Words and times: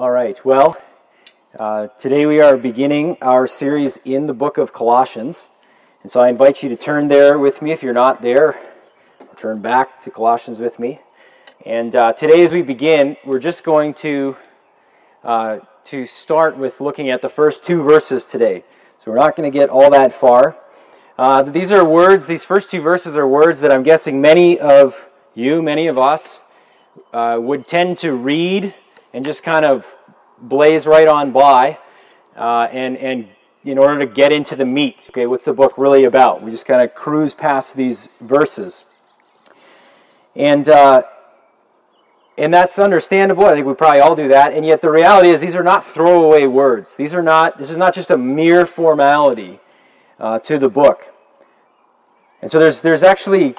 All 0.00 0.12
right, 0.12 0.38
well, 0.44 0.76
uh, 1.58 1.88
today 1.98 2.24
we 2.24 2.40
are 2.40 2.56
beginning 2.56 3.16
our 3.20 3.48
series 3.48 3.98
in 4.04 4.28
the 4.28 4.32
book 4.32 4.56
of 4.56 4.72
Colossians. 4.72 5.50
And 6.04 6.12
so 6.12 6.20
I 6.20 6.28
invite 6.28 6.62
you 6.62 6.68
to 6.68 6.76
turn 6.76 7.08
there 7.08 7.36
with 7.36 7.60
me 7.60 7.72
if 7.72 7.82
you're 7.82 7.92
not 7.92 8.22
there. 8.22 8.56
Turn 9.34 9.60
back 9.60 9.98
to 10.02 10.10
Colossians 10.12 10.60
with 10.60 10.78
me. 10.78 11.00
And 11.66 11.96
uh, 11.96 12.12
today, 12.12 12.44
as 12.44 12.52
we 12.52 12.62
begin, 12.62 13.16
we're 13.26 13.40
just 13.40 13.64
going 13.64 13.92
to, 13.94 14.36
uh, 15.24 15.58
to 15.86 16.06
start 16.06 16.56
with 16.56 16.80
looking 16.80 17.10
at 17.10 17.20
the 17.20 17.28
first 17.28 17.64
two 17.64 17.82
verses 17.82 18.24
today. 18.24 18.62
So 18.98 19.10
we're 19.10 19.18
not 19.18 19.34
going 19.34 19.50
to 19.50 19.58
get 19.58 19.68
all 19.68 19.90
that 19.90 20.14
far. 20.14 20.62
Uh, 21.18 21.42
these 21.42 21.72
are 21.72 21.84
words, 21.84 22.28
these 22.28 22.44
first 22.44 22.70
two 22.70 22.80
verses 22.80 23.16
are 23.16 23.26
words 23.26 23.62
that 23.62 23.72
I'm 23.72 23.82
guessing 23.82 24.20
many 24.20 24.60
of 24.60 25.08
you, 25.34 25.60
many 25.60 25.88
of 25.88 25.98
us, 25.98 26.38
uh, 27.12 27.38
would 27.40 27.66
tend 27.66 27.98
to 27.98 28.12
read 28.12 28.76
and 29.12 29.24
just 29.24 29.42
kind 29.42 29.64
of 29.64 29.86
blaze 30.40 30.86
right 30.86 31.08
on 31.08 31.32
by 31.32 31.78
uh, 32.36 32.68
and, 32.70 32.96
and 32.96 33.28
in 33.64 33.78
order 33.78 33.98
to 33.98 34.06
get 34.06 34.32
into 34.32 34.56
the 34.56 34.64
meat. 34.64 35.06
Okay, 35.10 35.26
what's 35.26 35.44
the 35.44 35.52
book 35.52 35.76
really 35.76 36.04
about? 36.04 36.42
We 36.42 36.50
just 36.50 36.66
kind 36.66 36.82
of 36.82 36.94
cruise 36.94 37.34
past 37.34 37.76
these 37.76 38.08
verses. 38.20 38.84
And, 40.36 40.68
uh, 40.68 41.02
and 42.36 42.54
that's 42.54 42.78
understandable. 42.78 43.44
I 43.44 43.54
think 43.54 43.66
we 43.66 43.74
probably 43.74 44.00
all 44.00 44.14
do 44.14 44.28
that. 44.28 44.52
And 44.52 44.64
yet 44.64 44.80
the 44.80 44.90
reality 44.90 45.30
is 45.30 45.40
these 45.40 45.56
are 45.56 45.64
not 45.64 45.84
throwaway 45.84 46.46
words. 46.46 46.96
These 46.96 47.12
are 47.12 47.22
not, 47.22 47.58
this 47.58 47.70
is 47.70 47.76
not 47.76 47.92
just 47.92 48.10
a 48.10 48.16
mere 48.16 48.64
formality 48.64 49.58
uh, 50.20 50.38
to 50.40 50.58
the 50.58 50.68
book. 50.68 51.12
And 52.40 52.50
so 52.50 52.60
there's, 52.60 52.80
there's 52.80 53.02
actually, 53.02 53.56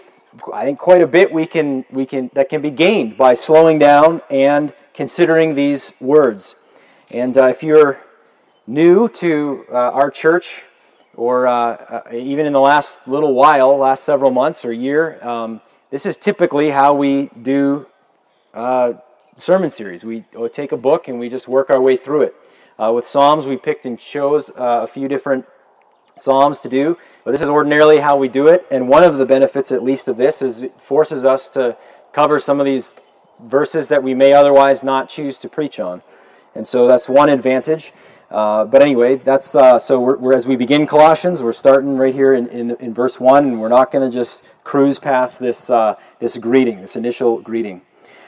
I 0.53 0.63
think, 0.63 0.80
quite 0.80 1.02
a 1.02 1.08
bit 1.08 1.34
we 1.34 1.45
can, 1.45 1.84
we 1.91 2.05
can, 2.05 2.31
that 2.34 2.47
can 2.47 2.61
be 2.61 2.72
gained 2.72 3.17
by 3.17 3.34
slowing 3.34 3.77
down 3.77 4.22
and 4.30 4.73
considering 4.99 5.55
these 5.55 5.94
words. 6.02 6.55
And 7.09 7.38
uh, 7.38 7.45
if 7.45 7.64
you're 7.64 8.02
new 8.67 9.08
to 9.08 9.64
uh, 9.72 9.75
our 9.75 10.11
church, 10.11 10.64
or 11.16 11.47
uh, 11.47 11.53
uh, 11.53 12.02
even 12.11 12.45
in 12.45 12.52
the 12.52 12.59
last 12.59 13.08
little 13.08 13.33
while, 13.33 13.78
last 13.78 14.03
several 14.03 14.30
months 14.30 14.66
or 14.66 14.73
year, 14.73 15.17
um, 15.25 15.61
this 15.89 16.06
is 16.06 16.17
typically 16.17 16.72
how 16.72 16.94
we 16.94 17.30
do 17.41 17.88
uh, 18.53 18.91
sermon 19.38 19.69
series. 19.69 20.03
We 20.03 20.25
take 20.52 20.73
a 20.73 20.78
book 20.78 21.08
and 21.08 21.17
we 21.17 21.30
just 21.30 21.47
work 21.47 21.69
our 21.69 21.80
way 21.80 21.95
through 21.95 22.23
it. 22.23 22.36
Uh, 22.78 22.91
with 22.94 23.08
Psalms, 23.08 23.45
we 23.45 23.56
picked 23.56 23.86
and 23.86 23.97
chose 23.97 24.50
uh, 24.50 24.81
a 24.84 24.88
few 24.88 25.08
different 25.08 25.45
Psalms 26.17 26.59
to 26.59 26.67
do, 26.67 26.97
but 27.23 27.31
this 27.31 27.39
is 27.39 27.50
ordinarily 27.50 28.00
how 28.00 28.17
we 28.17 28.28
do 28.28 28.47
it. 28.47 28.66
And 28.69 28.89
one 28.89 29.06
of 29.06 29.17
the 29.17 29.25
benefits, 29.25 29.72
at 29.72 29.81
least, 29.81 30.09
of 30.09 30.17
this 30.17 30.41
is 30.41 30.61
it 30.61 30.81
forces 30.81 31.23
us 31.23 31.47
to 31.52 31.78
cover 32.11 32.38
some 32.38 32.59
of 32.59 32.66
these 32.66 32.97
verses 33.44 33.88
that 33.88 34.04
we 34.04 34.14
may 34.14 34.34
otherwise 34.34 34.84
not 34.84 35.09
choose 35.09 35.38
to 35.38 35.50
preach 35.50 35.80
on. 35.80 36.02
And 36.56 36.66
so 36.66 36.88
that's 36.88 37.08
one 37.08 37.30
advantage. 37.30 37.94
Uh, 38.31 38.66
but 38.66 38.81
anyway, 38.81 39.16
that's 39.16 39.56
uh, 39.56 39.80
so 39.80 40.00
we're, 40.00 40.18
we're, 40.18 40.34
as 40.34 40.46
we 40.46 40.56
begin 40.56 40.86
Colossians, 40.86 41.42
we're 41.42 41.52
starting 41.52 41.98
right 41.98 42.14
here 42.14 42.34
in, 42.34 42.48
in, 42.48 42.72
in 42.76 42.94
verse 42.94 43.20
one, 43.20 43.46
and 43.46 43.59
we're 43.59 43.70
not 43.70 43.90
going 43.92 44.08
to 44.08 44.16
just 44.16 44.44
cruise 44.64 45.00
past 45.00 45.40
this 45.40 45.70
uh, 45.70 45.96
this 46.20 46.38
greeting, 46.38 46.81
this 46.81 46.96
initial 46.96 47.42
greeting. 47.42 47.81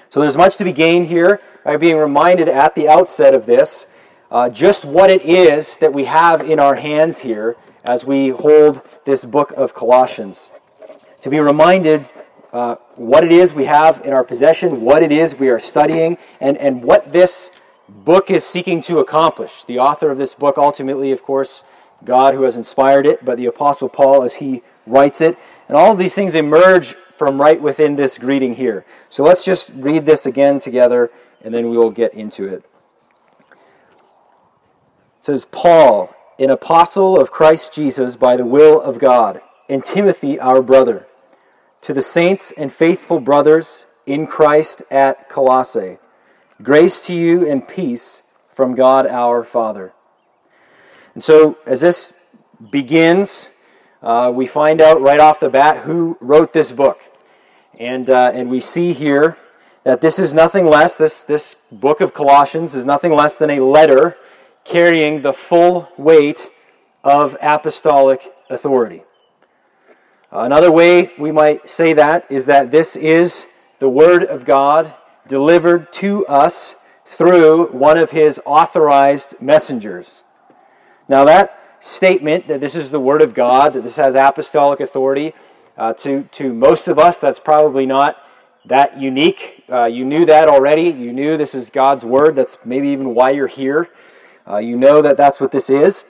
So 0.09 0.20
there's 0.20 0.38
much 0.38 0.58
to 0.58 0.64
be 0.64 0.73
gained 0.73 1.08
here 1.08 1.40
by 1.64 1.78
being 1.78 1.98
reminded 1.98 2.50
at 2.50 2.73
the 2.73 2.90
outset 2.90 3.36
of 3.36 3.46
this 3.46 3.86
uh, 4.31 4.50
just 4.50 4.86
what 4.86 5.09
it 5.09 5.23
is 5.23 5.78
that 5.78 5.94
we 5.94 6.06
have 6.06 6.42
in 6.42 6.59
our 6.59 6.75
hands 6.75 7.20
here 7.20 7.56
as 7.84 8.03
we 8.03 8.30
hold 8.30 8.81
this 9.06 9.23
book 9.23 9.52
of 9.52 9.73
Colossians. 9.73 10.52
To 11.22 11.30
be 11.30 11.40
reminded 11.40 12.08
uh, 12.52 12.75
what 13.07 13.23
it 13.23 13.31
is 13.31 13.53
we 13.53 13.66
have 13.66 14.05
in 14.05 14.13
our 14.13 14.23
possession, 14.23 14.81
what 14.81 15.02
it 15.02 15.11
is 15.11 15.35
we 15.35 15.49
are 15.49 15.59
studying, 15.59 16.17
and, 16.39 16.57
and 16.57 16.83
what 16.83 17.11
this 17.11 17.52
book 17.89 18.30
is 18.30 18.45
seeking 18.45 18.81
to 18.81 18.99
accomplish. 18.99 19.63
The 19.63 19.80
author 19.80 20.11
of 20.11 20.17
this 20.17 20.35
book, 20.35 20.57
ultimately, 20.57 21.11
of 21.11 21.23
course, 21.23 21.63
God 22.06 22.35
who 22.35 22.44
has 22.44 22.56
inspired 22.56 23.06
it, 23.06 23.25
but 23.25 23.38
the 23.38 23.47
Apostle 23.47 23.90
Paul 23.90 24.23
as 24.23 24.35
he 24.35 24.61
writes 24.85 25.19
it. 25.19 25.38
And 25.67 25.75
all 25.75 25.91
of 25.91 25.97
these 25.97 26.13
things 26.13 26.35
emerge 26.35 26.94
from 27.16 27.41
right 27.41 27.59
within 27.61 27.95
this 27.95 28.17
greeting 28.17 28.56
here. 28.56 28.85
So 29.09 29.23
let's 29.23 29.44
just 29.44 29.72
read 29.75 30.06
this 30.06 30.25
again 30.25 30.59
together, 30.59 31.11
and 31.44 31.53
then 31.53 31.69
we 31.69 31.78
will 31.78 31.91
get 31.91 32.13
into 32.13 32.45
it. 32.45 32.63
It 35.17 35.25
says, 35.25 35.45
Paul, 35.45 36.16
an 36.40 36.50
apostle 36.50 37.19
of 37.19 37.31
Christ 37.31 37.73
Jesus 37.73 38.16
by 38.16 38.35
the 38.35 38.45
will 38.45 38.79
of 38.79 39.00
God, 39.00 39.41
and 39.69 39.84
Timothy, 39.84 40.40
our 40.40 40.61
brother, 40.61 41.07
to 41.81 41.94
the 41.94 42.02
saints 42.02 42.52
and 42.52 42.72
faithful 42.72 43.19
brothers 43.19 43.86
in 44.06 44.28
Christ 44.28 44.84
at 44.90 45.30
Colossae 45.30 45.97
Grace 46.62 47.02
to 47.02 47.14
you 47.14 47.47
and 47.50 47.68
peace 47.68 48.22
from 48.53 48.75
God 48.75 49.08
our 49.08 49.44
Father. 49.44 49.94
And 51.16 51.24
so, 51.24 51.58
as 51.66 51.81
this 51.81 52.14
begins, 52.70 53.50
uh, 54.03 54.31
we 54.34 54.46
find 54.46 54.80
out 54.80 55.02
right 55.02 55.20
off 55.20 55.40
the 55.40 55.50
bat 55.50 55.86
who 55.86 56.18
wrote 56.22 56.53
this 56.53 56.72
book. 56.72 57.00
And, 57.80 58.09
uh, 58.09 58.31
and 58.34 58.50
we 58.50 58.59
see 58.59 58.94
here 58.94 59.38
that 59.84 60.02
this 60.02 60.20
is 60.20 60.36
nothing 60.36 60.68
less, 60.68 60.97
this, 60.97 61.24
this 61.24 61.56
book 61.72 62.00
of 62.00 62.14
Colossians 62.14 62.75
is 62.75 62.86
nothing 62.86 63.12
less 63.12 63.38
than 63.38 63.50
a 63.50 63.59
letter 63.59 64.18
carrying 64.64 65.24
the 65.24 65.34
full 65.34 65.90
weight 65.97 66.47
of 67.03 67.36
apostolic 67.41 68.31
authority. 68.52 69.03
Another 70.31 70.72
way 70.72 71.12
we 71.19 71.30
might 71.30 71.69
say 71.69 71.92
that 71.92 72.25
is 72.31 72.46
that 72.46 72.72
this 72.72 72.96
is 72.96 73.46
the 73.80 73.90
Word 73.90 74.24
of 74.24 74.46
God 74.46 74.94
delivered 75.28 75.92
to 75.94 76.25
us 76.28 76.75
through 77.06 77.68
one 77.68 77.97
of 77.97 78.12
his 78.12 78.40
authorized 78.46 79.41
messengers. 79.41 80.24
Now, 81.09 81.25
that 81.25 81.59
statement 81.81 82.47
that 82.47 82.62
this 82.62 82.78
is 82.78 82.91
the 82.91 83.00
Word 83.00 83.22
of 83.22 83.34
God, 83.34 83.74
that 83.74 83.84
this 83.84 83.97
has 83.97 84.16
apostolic 84.16 84.80
authority, 84.80 85.34
uh, 85.78 85.94
to, 85.96 86.24
to 86.31 86.53
most 86.53 86.88
of 86.88 86.97
us, 86.97 87.20
that's 87.20 87.40
probably 87.40 87.86
not 87.86 88.18
that 88.66 89.02
unique. 89.02 89.66
Uh, 89.70 89.86
you 89.86 90.06
knew 90.06 90.25
that 90.25 90.47
already. 90.47 90.84
You 90.84 91.12
knew 91.12 91.36
this 91.36 91.53
is 91.53 91.70
God's 91.70 92.06
Word. 92.06 92.38
That's 92.38 92.58
maybe 92.64 92.88
even 92.90 93.14
why 93.14 93.31
you're 93.31 93.47
here. 93.47 93.90
Uh, 94.47 94.58
you 94.59 94.78
know 94.78 95.02
that 95.02 95.18
that's 95.18 95.41
what 95.41 95.52
this 95.52 95.70
is. 95.70 96.06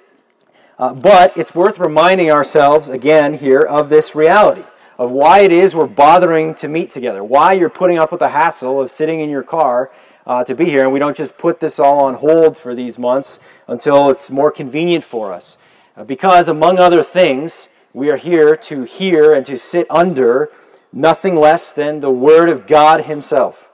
Uh, 0.81 0.96
but 0.96 1.38
it's 1.38 1.53
worth 1.53 1.78
reminding 1.78 2.31
ourselves 2.31 2.90
again 2.90 3.36
here 3.36 3.62
of 3.62 3.88
this 3.88 4.16
reality 4.16 4.64
of 4.97 5.12
why 5.12 5.42
it 5.42 5.52
is 5.52 5.75
we're 5.75 5.86
bothering 5.86 6.56
to 6.56 6.68
meet 6.68 6.90
together, 6.90 7.24
why 7.24 7.53
you're 7.53 7.69
putting 7.69 8.00
up 8.00 8.12
with 8.12 8.19
the 8.19 8.30
hassle 8.30 8.81
of 8.81 8.90
sitting 8.90 9.19
in 9.19 9.30
your 9.30 9.44
car 9.44 9.92
uh, 10.25 10.44
to 10.44 10.56
be 10.56 10.66
here, 10.66 10.84
and 10.84 10.92
we 10.92 11.00
don't 11.00 11.16
just 11.16 11.38
put 11.38 11.59
this 11.59 11.80
all 11.80 12.06
on 12.06 12.16
hold 12.16 12.58
for 12.58 12.75
these 12.75 13.00
months 13.00 13.40
until 13.68 14.09
it's 14.09 14.30
more 14.30 14.52
convenient 14.52 15.03
for 15.03 15.31
us. 15.31 15.56
Uh, 15.96 16.03
because, 16.03 16.47
among 16.47 16.78
other 16.78 17.03
things, 17.03 17.69
we 17.94 18.09
are 18.09 18.18
here 18.18 18.56
to 18.56 18.84
hear 18.84 19.34
and 19.34 19.46
to 19.46 19.58
sit 19.58 19.86
under 19.90 20.50
nothing 20.94 21.36
less 21.36 21.72
than 21.72 22.00
the 22.00 22.12
Word 22.12 22.50
of 22.50 22.66
God 22.66 23.06
Himself. 23.06 23.71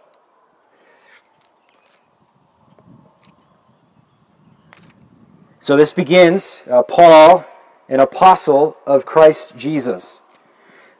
So 5.67 5.75
this 5.75 5.91
begins 5.91 6.63
uh, 6.71 6.81
Paul, 6.81 7.45
an 7.89 7.99
apostle 7.99 8.77
of 8.85 9.05
Christ 9.05 9.57
Jesus. 9.57 10.21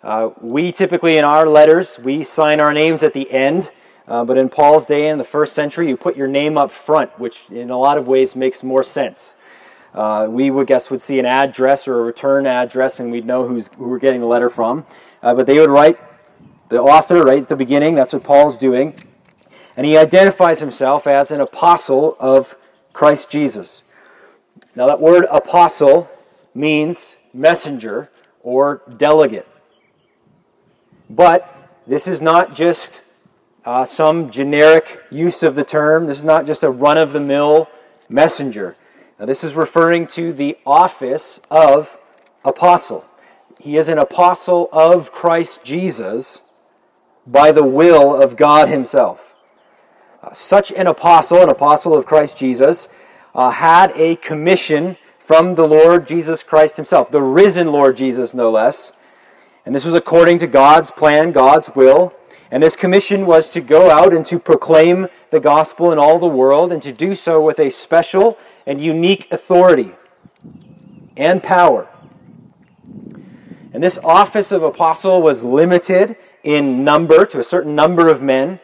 Uh, 0.04 0.32
we 0.42 0.74
typically, 0.74 1.16
in 1.16 1.24
our 1.24 1.48
letters, 1.48 1.98
we 1.98 2.22
sign 2.22 2.60
our 2.60 2.74
names 2.74 3.02
at 3.02 3.14
the 3.14 3.32
end. 3.32 3.72
Uh, 4.10 4.26
but 4.26 4.38
in 4.38 4.50
Paul's 4.50 4.86
day, 4.86 5.08
in 5.08 5.20
the 5.20 5.24
first 5.24 5.54
century, 5.54 5.88
you 5.88 5.96
put 5.96 6.18
your 6.18 6.28
name 6.28 6.58
up 6.58 6.74
front, 6.74 7.18
which 7.18 7.50
in 7.50 7.70
a 7.70 7.78
lot 7.78 7.98
of 7.98 8.10
ways 8.10 8.36
makes 8.36 8.62
more 8.62 8.84
sense. 8.84 9.36
Uh, 9.94 10.28
we 10.30 10.52
would 10.52 10.68
guess 10.68 10.92
would 10.92 11.00
see 11.00 11.18
an 11.18 11.26
address 11.26 11.88
or 11.88 12.00
a 12.00 12.02
return 12.02 12.46
address, 12.46 13.00
and 13.00 13.10
we'd 13.10 13.26
know 13.26 13.48
who's, 13.48 13.70
who 13.78 13.88
we're 13.88 14.00
getting 14.00 14.20
the 14.20 14.28
letter 14.28 14.50
from. 14.50 14.86
Uh, 15.24 15.34
but 15.34 15.46
they 15.46 15.58
would 15.58 15.70
write 15.70 15.98
the 16.68 16.78
author 16.78 17.24
right 17.24 17.42
at 17.44 17.48
the 17.48 17.56
beginning. 17.56 17.96
That's 17.96 18.12
what 18.12 18.26
Paul's 18.26 18.58
doing, 18.58 18.96
and 19.78 19.86
he 19.86 19.96
identifies 19.96 20.60
himself 20.60 21.08
as 21.08 21.32
an 21.32 21.40
apostle 21.40 22.18
of 22.20 22.58
Christ 22.92 23.30
Jesus. 23.30 23.84
Now, 24.78 24.86
that 24.86 25.02
word 25.02 25.26
apostle 25.32 26.08
means 26.54 27.16
messenger 27.34 28.12
or 28.44 28.84
delegate. 28.96 29.48
But 31.10 31.52
this 31.88 32.08
is 32.08 32.22
not 32.22 32.54
just 32.54 33.02
uh, 33.66 33.86
some 33.86 34.30
generic 34.30 35.02
use 35.10 35.42
of 35.42 35.56
the 35.56 35.64
term. 35.64 36.06
This 36.06 36.20
is 36.20 36.24
not 36.24 36.46
just 36.46 36.64
a 36.64 36.70
run 36.70 37.00
of 37.00 37.12
the 37.12 37.20
mill 37.20 37.68
messenger. 38.08 38.76
Now, 39.20 39.26
this 39.26 39.44
is 39.44 39.56
referring 39.56 40.06
to 40.10 40.32
the 40.32 40.60
office 40.64 41.42
of 41.50 41.98
apostle. 42.46 43.04
He 43.60 43.78
is 43.78 43.90
an 43.90 43.98
apostle 43.98 44.70
of 44.72 45.12
Christ 45.12 45.64
Jesus 45.64 46.44
by 47.26 47.52
the 47.52 47.64
will 47.64 48.22
of 48.22 48.36
God 48.36 48.70
Himself. 48.70 49.36
Uh, 50.22 50.32
such 50.34 50.72
an 50.72 50.86
apostle, 50.86 51.42
an 51.42 51.50
apostle 51.50 51.96
of 51.96 52.06
Christ 52.06 52.38
Jesus, 52.38 52.88
uh, 53.38 53.52
had 53.52 53.94
a 53.96 54.18
commission 54.18 54.98
from 55.18 55.56
the 55.56 55.68
Lord 55.68 56.08
Jesus 56.08 56.44
Christ 56.44 56.76
Himself, 56.76 57.10
the 57.10 57.22
risen 57.22 57.72
Lord 57.72 57.96
Jesus, 57.96 58.34
no 58.34 58.52
less, 58.52 58.92
and 59.68 59.76
this 59.76 59.84
was 59.84 59.96
according 59.96 60.38
to 60.38 60.48
God's 60.48 60.92
plan, 60.92 61.34
God's 61.34 61.70
will. 61.76 62.14
And 62.50 62.64
this 62.64 62.78
commission 62.78 63.26
was 63.26 63.52
to 63.52 63.60
go 63.60 63.92
out 63.92 64.14
and 64.14 64.26
to 64.28 64.40
proclaim 64.40 65.08
the 65.30 65.42
gospel 65.42 65.92
in 65.92 66.00
all 66.00 66.20
the 66.20 66.26
world 66.26 66.72
and 66.72 66.82
to 66.84 66.94
do 66.94 67.16
so 67.16 67.42
with 67.42 67.60
a 67.60 67.70
special 67.70 68.38
and 68.66 68.80
unique 68.80 69.28
authority 69.30 69.92
and 71.18 71.44
power. 71.44 71.90
And 73.74 73.84
this 73.84 73.98
office 74.06 74.54
of 74.54 74.64
apostle 74.64 75.22
was 75.22 75.44
limited 75.44 76.16
in 76.44 76.86
number 76.86 77.26
to 77.26 77.40
a 77.40 77.44
certain 77.44 77.76
number 77.76 78.08
of 78.08 78.22
men, 78.22 78.62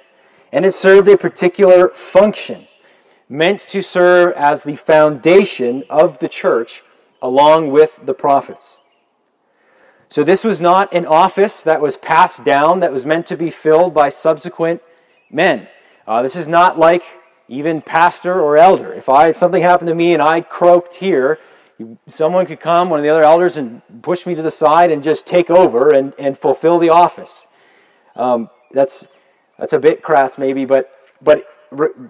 and 0.53 0.65
it 0.65 0.73
served 0.73 1.09
a 1.09 1.17
particular 1.17 1.89
function, 1.89 2.65
meant 3.33 3.59
to 3.59 3.81
serve 3.81 4.31
as 4.33 4.63
the 4.63 4.75
foundation 4.75 5.83
of 5.89 6.19
the 6.19 6.29
church 6.29 6.83
along 7.19 7.71
with 7.71 7.99
the 8.05 8.13
prophets. 8.13 8.77
So, 10.07 10.23
this 10.23 10.43
was 10.43 10.61
not 10.61 10.93
an 10.93 11.07
office 11.07 11.63
that 11.63 11.81
was 11.81 11.97
passed 11.97 12.43
down, 12.43 12.81
that 12.81 12.93
was 12.93 13.07
meant 13.07 13.25
to 13.27 13.35
be 13.35 13.49
filled 13.49 13.91
by 13.91 14.09
subsequent 14.09 14.83
men. 15.31 15.67
Uh, 16.05 16.21
this 16.21 16.35
is 16.35 16.47
not 16.47 16.77
like 16.77 17.03
even 17.47 17.81
pastor 17.81 18.39
or 18.39 18.55
elder. 18.55 18.93
If 18.93 19.09
I 19.09 19.29
if 19.29 19.35
something 19.35 19.63
happened 19.63 19.87
to 19.87 19.95
me 19.95 20.13
and 20.13 20.21
I 20.21 20.41
croaked 20.41 20.95
here, 20.95 21.39
someone 22.07 22.45
could 22.45 22.59
come, 22.59 22.91
one 22.91 22.99
of 22.99 23.03
the 23.03 23.09
other 23.09 23.23
elders, 23.23 23.57
and 23.57 23.81
push 24.03 24.27
me 24.27 24.35
to 24.35 24.43
the 24.43 24.51
side 24.51 24.91
and 24.91 25.01
just 25.01 25.25
take 25.25 25.49
over 25.49 25.89
and, 25.89 26.13
and 26.19 26.37
fulfill 26.37 26.77
the 26.77 26.91
office. 26.91 27.47
Um, 28.15 28.51
that's 28.71 29.07
that's 29.57 29.73
a 29.73 29.79
bit 29.79 30.03
crass, 30.03 30.37
maybe, 30.37 30.65
but 30.65 30.91
but 31.19 31.47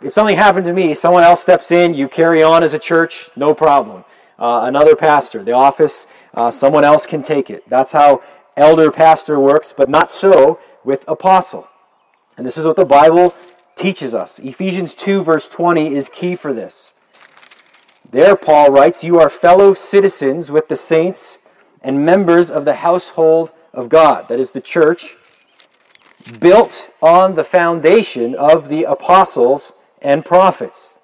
if 0.02 0.14
something 0.14 0.36
happened 0.36 0.66
to 0.66 0.74
me, 0.74 0.94
someone 0.94 1.24
else 1.24 1.42
steps 1.42 1.72
in, 1.72 1.94
you 1.94 2.08
carry 2.08 2.44
on 2.44 2.64
as 2.64 2.74
a 2.74 2.80
church, 2.80 3.30
no 3.36 3.54
problem 3.54 4.04
uh, 4.40 4.62
another 4.64 4.96
pastor. 4.96 5.44
The 5.44 5.54
office, 5.54 6.06
uh, 6.34 6.52
someone 6.52 6.84
else 6.84 7.06
can 7.06 7.24
take 7.24 7.50
it. 7.50 7.68
That's 7.70 7.92
how 7.92 8.22
elder 8.58 8.92
pastor 8.92 9.40
works, 9.40 9.74
but 9.76 9.90
not 9.90 10.10
so 10.12 10.60
with 10.84 11.08
apostle. 11.08 11.68
And 12.38 12.46
this 12.46 12.58
is 12.58 12.66
what 12.66 12.76
the 12.76 12.86
Bible 12.86 13.34
teaches 13.76 14.14
us. 14.14 14.40
Ephesians 14.40 14.96
2, 14.96 15.24
verse 15.24 15.48
20 15.50 15.96
is 15.96 16.10
key 16.10 16.36
for 16.36 16.54
this. 16.54 16.94
There, 18.10 18.36
Paul 18.36 18.70
writes, 18.70 19.04
You 19.04 19.20
are 19.20 19.30
fellow 19.30 19.74
citizens 19.74 20.52
with 20.52 20.68
the 20.68 20.76
saints 20.76 21.40
and 21.82 22.06
members 22.06 22.52
of 22.52 22.66
the 22.66 22.76
household 22.76 23.52
of 23.74 23.90
God, 23.90 24.28
that 24.28 24.40
is 24.40 24.52
the 24.52 24.62
church, 24.62 25.16
built 26.40 26.92
on 27.02 27.36
the 27.36 27.44
foundation 27.44 28.36
of 28.36 28.70
the 28.70 28.84
apostles 28.84 29.74
and 30.02 30.26
prophets. 30.26 30.96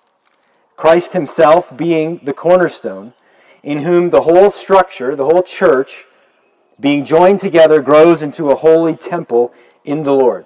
Christ 0.75 1.13
himself 1.13 1.75
being 1.75 2.21
the 2.24 2.33
cornerstone, 2.33 3.13
in 3.62 3.80
whom 3.80 4.10
the 4.10 4.21
whole 4.21 4.50
structure, 4.50 5.16
the 5.16 5.25
whole 5.25 5.44
church, 5.44 6.06
being 6.80 7.04
joined 7.04 7.42
together, 7.42 7.81
grows 7.81 8.24
into 8.24 8.50
a 8.50 8.56
holy 8.56 8.95
temple 8.95 9.54
in 9.83 10.04
the 10.04 10.13
Lord. 10.13 10.45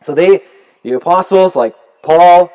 So 0.00 0.14
they, 0.14 0.42
the 0.82 0.92
apostles, 0.92 1.56
like 1.56 1.74
Paul, 2.02 2.52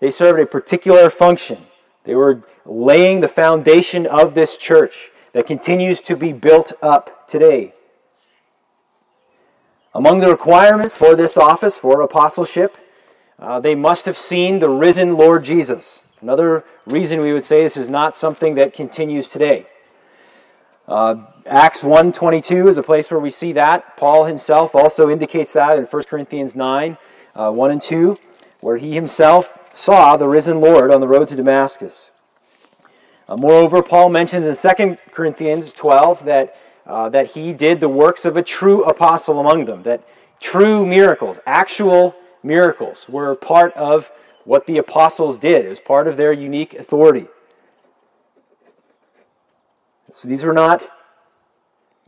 they 0.00 0.10
served 0.10 0.40
a 0.40 0.46
particular 0.46 1.08
function. 1.08 1.66
They 2.04 2.14
were 2.14 2.42
laying 2.66 3.20
the 3.20 3.28
foundation 3.28 4.06
of 4.06 4.34
this 4.34 4.56
church 4.56 5.10
that 5.32 5.46
continues 5.46 6.00
to 6.02 6.16
be 6.16 6.32
built 6.32 6.72
up 6.82 7.26
today. 7.26 7.72
Among 9.94 10.20
the 10.20 10.28
requirements 10.28 10.96
for 10.96 11.14
this 11.14 11.36
office, 11.36 11.76
for 11.76 12.00
apostleship, 12.00 12.76
uh, 13.38 13.60
they 13.60 13.74
must 13.74 14.06
have 14.06 14.16
seen 14.16 14.58
the 14.58 14.70
risen 14.70 15.16
Lord 15.16 15.44
Jesus. 15.44 16.04
Another 16.20 16.64
reason 16.86 17.20
we 17.20 17.32
would 17.32 17.44
say 17.44 17.62
this 17.62 17.76
is 17.76 17.88
not 17.88 18.14
something 18.14 18.54
that 18.54 18.72
continues 18.72 19.28
today. 19.28 19.66
Uh, 20.88 21.26
Acts 21.46 21.82
1.22 21.82 22.68
is 22.68 22.78
a 22.78 22.82
place 22.82 23.10
where 23.10 23.20
we 23.20 23.30
see 23.30 23.52
that. 23.52 23.96
Paul 23.96 24.24
himself 24.24 24.74
also 24.74 25.10
indicates 25.10 25.52
that 25.52 25.76
in 25.78 25.84
1 25.84 26.02
Corinthians 26.04 26.56
9, 26.56 26.96
uh, 27.34 27.50
1 27.50 27.70
and 27.70 27.82
2, 27.82 28.18
where 28.60 28.76
he 28.76 28.94
himself 28.94 29.58
saw 29.74 30.16
the 30.16 30.28
risen 30.28 30.60
Lord 30.60 30.90
on 30.90 31.00
the 31.00 31.08
road 31.08 31.28
to 31.28 31.36
Damascus. 31.36 32.10
Uh, 33.28 33.36
moreover, 33.36 33.82
Paul 33.82 34.08
mentions 34.08 34.46
in 34.46 34.76
2 34.76 34.96
Corinthians 35.10 35.72
12 35.72 36.24
that, 36.24 36.56
uh, 36.86 37.08
that 37.10 37.32
he 37.32 37.52
did 37.52 37.80
the 37.80 37.88
works 37.88 38.24
of 38.24 38.36
a 38.36 38.42
true 38.42 38.84
apostle 38.84 39.38
among 39.38 39.66
them, 39.66 39.82
that 39.84 40.06
true 40.40 40.84
miracles, 40.84 41.38
actual 41.46 42.14
miracles, 42.42 43.08
were 43.08 43.34
part 43.34 43.72
of 43.74 44.10
what 44.44 44.66
the 44.66 44.78
apostles 44.78 45.38
did. 45.38 45.68
Was 45.68 45.80
part 45.80 46.08
of 46.08 46.16
their 46.16 46.32
unique 46.32 46.74
authority. 46.74 47.28
So 50.10 50.28
these 50.28 50.44
were 50.44 50.52
not, 50.52 50.88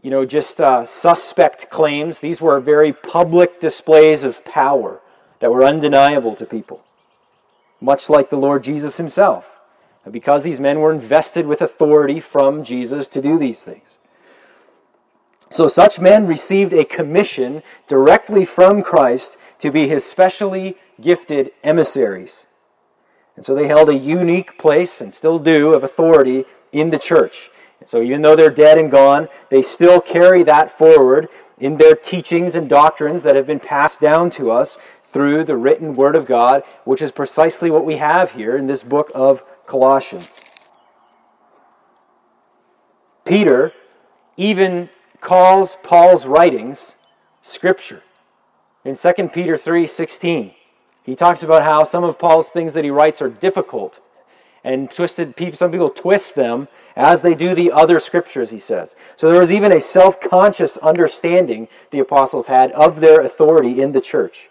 you 0.03 0.11
know, 0.11 0.27
just 0.27 0.61
uh, 0.61 0.85
suspect 0.85 1.71
claims. 1.71 2.19
These 2.19 2.41
were 2.41 2.61
very 2.61 2.93
public 2.93 3.61
displays 3.61 4.25
of 4.25 4.45
power 4.45 5.01
that 5.41 5.51
were 5.51 5.65
undeniable 5.65 6.35
to 6.35 6.45
people, 6.45 6.85
much 7.81 8.11
like 8.11 8.29
the 8.29 8.37
Lord 8.37 8.63
Jesus 8.65 8.99
himself. 8.99 9.59
Because 10.11 10.43
these 10.43 10.61
men 10.61 10.81
were 10.81 10.93
invested 10.93 11.47
with 11.47 11.63
authority 11.63 12.21
from 12.21 12.63
Jesus 12.63 13.09
to 13.09 13.23
do 13.23 13.39
these 13.39 13.65
things. 13.65 13.97
So 15.55 15.69
such 15.69 16.01
men 16.01 16.27
received 16.27 16.73
a 16.73 16.85
commission 16.85 17.63
directly 17.87 18.45
from 18.45 18.83
Christ 18.83 19.37
to 19.61 19.71
be 19.71 19.87
his 19.87 20.05
specially 20.05 20.77
gifted 21.01 21.53
emissaries. 21.63 22.49
And 23.37 23.45
so 23.45 23.55
they 23.55 23.69
held 23.69 23.89
a 23.89 23.95
unique 23.95 24.59
place, 24.59 25.01
and 25.01 25.15
still 25.15 25.39
do, 25.39 25.73
of 25.73 25.85
authority 25.85 26.45
in 26.73 26.91
the 26.91 26.99
church. 26.99 27.53
And 27.79 27.89
so 27.89 28.03
even 28.03 28.21
though 28.21 28.35
they're 28.35 28.51
dead 28.51 28.79
and 28.79 28.91
gone, 28.91 29.29
they 29.49 29.63
still 29.63 30.01
carry 30.01 30.43
that 30.43 30.77
forward 30.77 31.29
in 31.57 31.77
their 31.77 31.95
teachings 31.95 32.57
and 32.57 32.69
doctrines 32.69 33.23
that 33.23 33.37
have 33.37 33.47
been 33.47 33.61
passed 33.61 34.01
down 34.01 34.31
to 34.31 34.51
us 34.51 34.77
through 35.05 35.45
the 35.45 35.57
written 35.57 35.95
Word 35.95 36.17
of 36.17 36.27
God, 36.27 36.65
which 36.83 37.01
is 37.01 37.13
precisely 37.13 37.71
what 37.71 37.85
we 37.85 37.99
have 37.99 38.33
here 38.33 38.57
in 38.57 38.67
this 38.67 38.83
book 38.83 39.09
of 39.15 39.45
Colossians. 39.67 40.45
Peter 43.25 43.73
even 44.37 44.91
calls 45.25 45.79
Paul's 45.83 46.27
writings 46.27 46.97
Scripture. 47.41 48.03
In 48.85 48.95
2 48.95 49.33
Peter 49.33 49.57
3:16, 49.57 50.55
he 51.03 51.17
talks 51.17 51.43
about 51.43 51.63
how 51.63 51.83
some 51.83 52.05
of 52.05 52.19
Paul's 52.19 52.51
things 52.51 52.75
that 52.75 52.85
he 52.85 52.91
writes 52.91 53.21
are 53.23 53.31
difficult 53.31 54.01
and 54.63 54.91
twisted 54.91 55.35
people 55.35 55.57
some 55.57 55.73
people 55.73 55.91
twist 55.91 56.35
them 56.35 56.69
as 56.95 57.23
they 57.23 57.35
do 57.35 57.55
the 57.55 57.73
other 57.73 57.99
scriptures 58.01 58.51
he 58.51 58.59
says. 58.59 58.95
So 59.17 59.31
there 59.31 59.41
was 59.41 59.53
even 59.53 59.73
a 59.73 59.81
self-conscious 59.81 60.77
understanding 60.79 61.69
the 61.91 62.01
apostles 62.01 62.47
had 62.47 62.71
of 62.73 63.01
their 63.01 63.21
authority 63.21 63.81
in 63.81 63.93
the 63.93 64.01
church. 64.01 64.51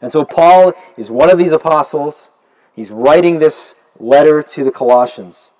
And 0.00 0.10
so 0.10 0.24
paul 0.24 0.72
is 0.96 1.10
one 1.10 1.30
of 1.30 1.38
these 1.38 1.52
apostles. 1.52 2.30
He's 2.74 2.90
writing 2.90 3.38
this 3.38 3.76
letter 3.98 4.42
to 4.42 4.64
the 4.64 4.72
colossians. 4.72 5.52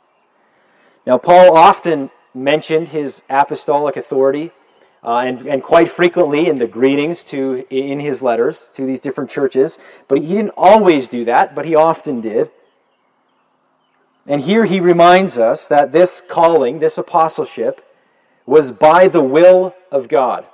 Now 1.07 1.19
paul 1.19 1.57
often 1.57 2.11
mentioned 2.35 2.89
his 2.89 3.23
apostolic 3.31 3.97
authority 3.97 4.51
uh, 5.05 5.19
and, 5.19 5.47
and 5.47 5.63
quite 5.63 5.89
frequently 5.89 6.49
in 6.49 6.59
the 6.59 6.67
greetings 6.67 7.23
to 7.23 7.67
in 7.71 8.01
his 8.01 8.23
letters 8.23 8.69
to 8.73 8.87
these 8.87 9.01
different 9.01 9.31
churches. 9.31 9.79
But 10.09 10.19
he 10.19 10.29
didn't 10.29 10.55
always 10.57 11.07
do 11.09 11.25
that, 11.27 11.55
but 11.55 11.67
he 11.67 11.75
often 11.75 12.21
did. 12.21 12.51
And 14.27 14.41
here 14.41 14.65
he 14.65 14.81
reminds 14.81 15.37
us 15.37 15.69
that 15.69 15.93
this 15.93 16.23
calling, 16.27 16.79
this 16.79 16.97
apostleship, 16.97 17.87
was 18.47 18.73
by 18.73 19.09
the 19.09 19.21
will 19.21 19.75
of 19.93 20.09
God. 20.09 20.47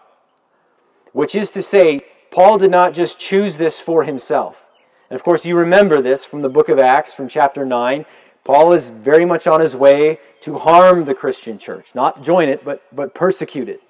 Which 1.13 1.35
is 1.35 1.51
to 1.51 1.63
say, 1.63 2.01
Paul 2.31 2.59
did 2.59 2.71
not 2.71 2.95
just 2.95 3.19
choose 3.19 3.57
this 3.57 3.81
for 3.81 4.05
himself. 4.05 4.65
And 5.09 5.17
of 5.17 5.25
course, 5.25 5.45
you 5.45 5.57
remember 5.57 6.01
this 6.01 6.25
from 6.25 6.43
the 6.43 6.49
book 6.49 6.69
of 6.69 6.79
Acts, 6.79 7.13
from 7.13 7.29
chapter 7.29 7.65
9. 7.65 8.07
Paul 8.45 8.73
is 8.73 8.89
very 8.89 9.25
much 9.25 9.47
on 9.47 9.61
his 9.61 9.77
way 9.77 10.19
to 10.41 10.59
harm 10.59 11.05
the 11.05 11.15
Christian 11.15 11.59
church, 11.59 11.95
not 11.95 12.23
join 12.23 12.49
it, 12.49 12.65
but, 12.65 12.83
but 12.95 13.15
persecute 13.15 13.69
it. 13.69 13.83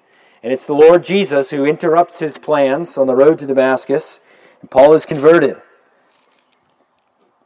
And 0.42 0.52
it's 0.52 0.64
the 0.64 0.74
Lord 0.74 1.04
Jesus 1.04 1.50
who 1.50 1.64
interrupts 1.64 2.18
his 2.18 2.38
plans 2.38 2.96
on 2.96 3.06
the 3.06 3.14
road 3.14 3.38
to 3.40 3.46
Damascus, 3.46 4.20
and 4.60 4.70
Paul 4.70 4.94
is 4.94 5.06
converted. 5.06 5.60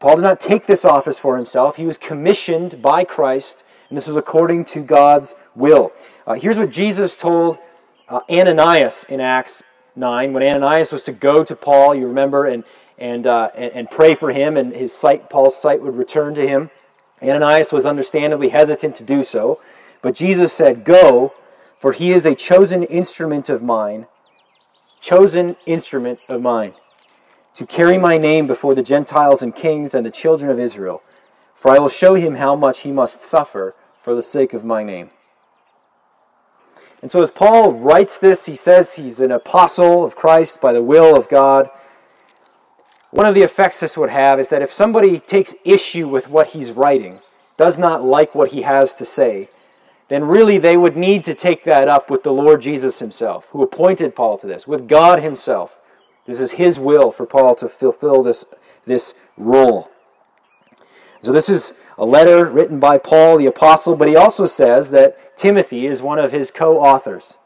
Paul 0.00 0.16
did 0.16 0.22
not 0.22 0.40
take 0.40 0.66
this 0.66 0.84
office 0.84 1.18
for 1.18 1.36
himself. 1.36 1.76
He 1.76 1.86
was 1.86 1.96
commissioned 1.96 2.80
by 2.82 3.04
Christ, 3.04 3.64
and 3.88 3.96
this 3.96 4.08
is 4.08 4.16
according 4.16 4.64
to 4.66 4.80
God's 4.80 5.34
will. 5.54 5.92
Uh, 6.26 6.34
here's 6.34 6.58
what 6.58 6.70
Jesus 6.70 7.16
told 7.16 7.58
uh, 8.08 8.20
Ananias 8.30 9.04
in 9.08 9.20
Acts 9.20 9.62
9. 9.96 10.32
When 10.32 10.42
Ananias 10.42 10.92
was 10.92 11.02
to 11.04 11.12
go 11.12 11.42
to 11.42 11.56
Paul, 11.56 11.94
you 11.94 12.06
remember, 12.06 12.46
and, 12.46 12.64
and, 12.98 13.26
uh, 13.26 13.50
and, 13.56 13.72
and 13.72 13.90
pray 13.90 14.14
for 14.14 14.30
him, 14.30 14.56
and 14.56 14.74
his 14.74 14.92
sight, 14.92 15.30
Paul's 15.30 15.56
sight 15.56 15.80
would 15.82 15.96
return 15.96 16.34
to 16.34 16.46
him. 16.46 16.70
Ananias 17.24 17.72
was 17.72 17.86
understandably 17.86 18.50
hesitant 18.50 18.94
to 18.96 19.02
do 19.02 19.22
so, 19.22 19.60
but 20.02 20.14
Jesus 20.14 20.52
said, 20.52 20.84
Go 20.84 21.32
for 21.84 21.92
he 21.92 22.12
is 22.12 22.24
a 22.24 22.34
chosen 22.34 22.82
instrument 22.84 23.50
of 23.50 23.62
mine, 23.62 24.06
chosen 25.02 25.54
instrument 25.66 26.18
of 26.30 26.40
mine, 26.40 26.72
to 27.52 27.66
carry 27.66 27.98
my 27.98 28.16
name 28.16 28.46
before 28.46 28.74
the 28.74 28.82
Gentiles 28.82 29.42
and 29.42 29.54
kings 29.54 29.94
and 29.94 30.06
the 30.06 30.10
children 30.10 30.50
of 30.50 30.58
Israel. 30.58 31.02
For 31.54 31.70
I 31.70 31.78
will 31.78 31.90
show 31.90 32.14
him 32.14 32.36
how 32.36 32.56
much 32.56 32.80
he 32.80 32.90
must 32.90 33.20
suffer 33.20 33.74
for 34.02 34.14
the 34.14 34.22
sake 34.22 34.54
of 34.54 34.64
my 34.64 34.82
name. 34.82 35.10
And 37.02 37.10
so, 37.10 37.20
as 37.20 37.30
Paul 37.30 37.74
writes 37.74 38.16
this, 38.16 38.46
he 38.46 38.54
says 38.54 38.94
he's 38.94 39.20
an 39.20 39.30
apostle 39.30 40.04
of 40.04 40.16
Christ 40.16 40.62
by 40.62 40.72
the 40.72 40.82
will 40.82 41.14
of 41.14 41.28
God. 41.28 41.68
One 43.14 43.26
of 43.26 43.36
the 43.36 43.42
effects 43.42 43.78
this 43.78 43.96
would 43.96 44.10
have 44.10 44.40
is 44.40 44.48
that 44.48 44.60
if 44.60 44.72
somebody 44.72 45.20
takes 45.20 45.54
issue 45.64 46.08
with 46.08 46.28
what 46.28 46.48
he's 46.48 46.72
writing, 46.72 47.20
does 47.56 47.78
not 47.78 48.04
like 48.04 48.34
what 48.34 48.50
he 48.50 48.62
has 48.62 48.92
to 48.94 49.04
say, 49.04 49.48
then 50.08 50.24
really 50.24 50.58
they 50.58 50.76
would 50.76 50.96
need 50.96 51.22
to 51.26 51.32
take 51.32 51.62
that 51.62 51.86
up 51.86 52.10
with 52.10 52.24
the 52.24 52.32
Lord 52.32 52.60
Jesus 52.60 52.98
himself, 52.98 53.46
who 53.50 53.62
appointed 53.62 54.16
Paul 54.16 54.36
to 54.38 54.48
this, 54.48 54.66
with 54.66 54.88
God 54.88 55.22
himself. 55.22 55.78
This 56.26 56.40
is 56.40 56.52
his 56.52 56.80
will 56.80 57.12
for 57.12 57.24
Paul 57.24 57.54
to 57.54 57.68
fulfill 57.68 58.24
this, 58.24 58.44
this 58.84 59.14
role. 59.36 59.92
So, 61.20 61.30
this 61.30 61.48
is 61.48 61.72
a 61.96 62.04
letter 62.04 62.46
written 62.46 62.80
by 62.80 62.98
Paul 62.98 63.38
the 63.38 63.46
Apostle, 63.46 63.94
but 63.94 64.08
he 64.08 64.16
also 64.16 64.44
says 64.44 64.90
that 64.90 65.36
Timothy 65.36 65.86
is 65.86 66.02
one 66.02 66.18
of 66.18 66.32
his 66.32 66.50
co 66.50 66.80
authors. 66.80 67.38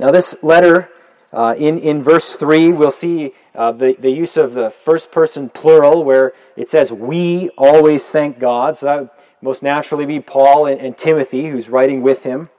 Now, 0.00 0.10
this 0.10 0.34
letter, 0.42 0.88
uh, 1.34 1.54
in, 1.58 1.78
in 1.78 2.00
verse 2.00 2.34
3, 2.34 2.70
we'll 2.72 2.92
see 2.92 3.32
uh, 3.56 3.72
the, 3.72 3.96
the 3.98 4.10
use 4.10 4.36
of 4.36 4.54
the 4.54 4.70
first 4.70 5.10
person 5.10 5.48
plural 5.48 6.04
where 6.04 6.32
it 6.56 6.68
says, 6.68 6.92
We 6.92 7.50
always 7.58 8.10
thank 8.12 8.38
God. 8.38 8.76
So 8.76 8.86
that 8.86 9.00
would 9.00 9.10
most 9.42 9.60
naturally 9.60 10.06
be 10.06 10.20
Paul 10.20 10.66
and, 10.66 10.80
and 10.80 10.96
Timothy 10.96 11.48
who's 11.48 11.68
writing 11.68 12.02
with 12.02 12.22
him. 12.22 12.50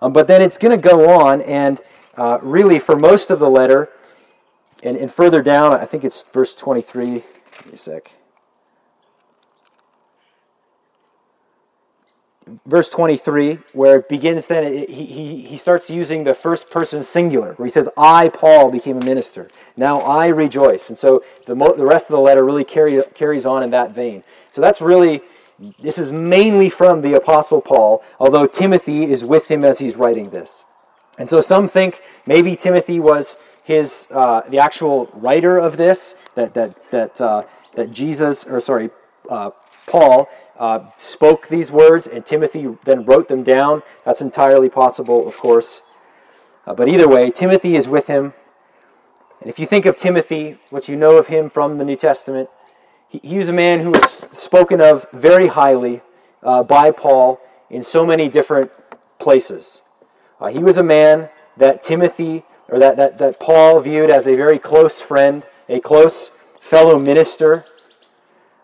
Um, 0.00 0.14
but 0.14 0.26
then 0.26 0.40
it's 0.40 0.56
going 0.56 0.78
to 0.78 0.88
go 0.88 1.20
on, 1.20 1.42
and 1.42 1.80
uh, 2.16 2.38
really 2.42 2.78
for 2.78 2.96
most 2.96 3.30
of 3.30 3.40
the 3.40 3.50
letter, 3.50 3.90
and, 4.82 4.96
and 4.96 5.12
further 5.12 5.42
down, 5.42 5.72
I 5.72 5.84
think 5.84 6.02
it's 6.02 6.24
verse 6.32 6.54
23. 6.54 7.06
Give 7.06 7.66
me 7.66 7.72
a 7.72 7.76
sec. 7.76 8.12
Verse 12.64 12.88
23, 12.88 13.58
where 13.72 13.98
it 13.98 14.08
begins, 14.08 14.46
then 14.46 14.72
he, 14.72 15.04
he, 15.04 15.40
he 15.42 15.56
starts 15.56 15.90
using 15.90 16.24
the 16.24 16.34
first 16.34 16.70
person 16.70 17.02
singular, 17.02 17.54
where 17.54 17.66
he 17.66 17.70
says, 17.70 17.88
I, 17.96 18.28
Paul, 18.28 18.70
became 18.70 18.98
a 18.98 19.04
minister. 19.04 19.48
Now 19.76 20.00
I 20.00 20.28
rejoice. 20.28 20.88
And 20.88 20.96
so 20.96 21.24
the, 21.46 21.54
mo- 21.54 21.74
the 21.74 21.86
rest 21.86 22.08
of 22.08 22.14
the 22.14 22.20
letter 22.20 22.44
really 22.44 22.64
carry, 22.64 23.02
carries 23.14 23.46
on 23.46 23.64
in 23.64 23.70
that 23.70 23.92
vein. 23.92 24.22
So 24.52 24.60
that's 24.60 24.80
really, 24.80 25.22
this 25.80 25.98
is 25.98 26.12
mainly 26.12 26.70
from 26.70 27.02
the 27.02 27.14
Apostle 27.14 27.60
Paul, 27.60 28.02
although 28.20 28.46
Timothy 28.46 29.04
is 29.04 29.24
with 29.24 29.50
him 29.50 29.64
as 29.64 29.78
he's 29.80 29.96
writing 29.96 30.30
this. 30.30 30.64
And 31.18 31.28
so 31.28 31.40
some 31.40 31.66
think 31.66 32.00
maybe 32.26 32.54
Timothy 32.56 33.00
was 33.00 33.36
his, 33.64 34.06
uh, 34.12 34.42
the 34.48 34.58
actual 34.58 35.10
writer 35.14 35.58
of 35.58 35.76
this, 35.76 36.14
that, 36.36 36.54
that, 36.54 36.90
that, 36.90 37.20
uh, 37.20 37.42
that 37.74 37.90
Jesus, 37.90 38.44
or 38.44 38.60
sorry, 38.60 38.90
uh, 39.28 39.50
Paul 39.86 40.28
uh, 40.58 40.90
spoke 40.94 41.48
these 41.48 41.70
words 41.70 42.06
and 42.06 42.24
Timothy 42.24 42.76
then 42.84 43.04
wrote 43.04 43.28
them 43.28 43.42
down. 43.42 43.82
That's 44.04 44.20
entirely 44.20 44.68
possible, 44.68 45.26
of 45.28 45.36
course. 45.36 45.82
Uh, 46.66 46.74
but 46.74 46.88
either 46.88 47.08
way, 47.08 47.30
Timothy 47.30 47.76
is 47.76 47.88
with 47.88 48.06
him. 48.06 48.34
And 49.40 49.50
if 49.50 49.58
you 49.58 49.66
think 49.66 49.86
of 49.86 49.96
Timothy, 49.96 50.58
what 50.70 50.88
you 50.88 50.96
know 50.96 51.18
of 51.18 51.28
him 51.28 51.50
from 51.50 51.78
the 51.78 51.84
New 51.84 51.96
Testament, 51.96 52.48
he, 53.08 53.20
he 53.22 53.38
was 53.38 53.48
a 53.48 53.52
man 53.52 53.80
who 53.80 53.90
was 53.90 54.26
spoken 54.32 54.80
of 54.80 55.06
very 55.12 55.48
highly 55.48 56.02
uh, 56.42 56.62
by 56.62 56.90
Paul 56.90 57.40
in 57.70 57.82
so 57.82 58.06
many 58.06 58.28
different 58.28 58.70
places. 59.18 59.82
Uh, 60.40 60.48
he 60.48 60.58
was 60.58 60.78
a 60.78 60.82
man 60.82 61.28
that 61.56 61.82
Timothy, 61.82 62.44
or 62.68 62.78
that, 62.78 62.96
that, 62.96 63.18
that 63.18 63.40
Paul 63.40 63.80
viewed 63.80 64.10
as 64.10 64.26
a 64.26 64.34
very 64.34 64.58
close 64.58 65.00
friend, 65.00 65.44
a 65.68 65.80
close 65.80 66.30
fellow 66.60 66.98
minister. 66.98 67.64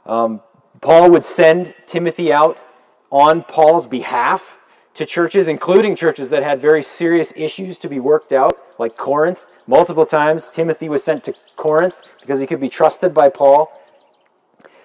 Um, 0.05 0.43
Paul 0.83 1.13
would 1.13 1.25
send 1.25 1.75
Timothy 1.87 2.33
out 2.33 2.63
on 3.11 3.45
Paul's 3.45 3.87
behalf 3.87 4.57
to 4.95 5.07
churches, 5.07 5.47
including 5.49 5.95
churches 5.97 6.29
that 6.31 6.43
had 6.43 6.61
very 6.61 6.83
serious 6.83 7.33
issues 7.37 7.79
to 7.79 7.89
be 7.89 8.01
worked 8.01 8.33
out, 8.33 8.59
like 8.79 8.97
Corinth. 8.97 9.47
Multiple 9.67 10.05
times, 10.05 10.51
Timothy 10.51 10.89
was 10.89 11.05
sent 11.05 11.23
to 11.25 11.35
Corinth 11.57 12.03
because 12.21 12.41
he 12.41 12.47
could 12.49 12.61
be 12.61 12.69
trusted 12.69 13.15
by 13.15 13.29
Paul. 13.29 13.73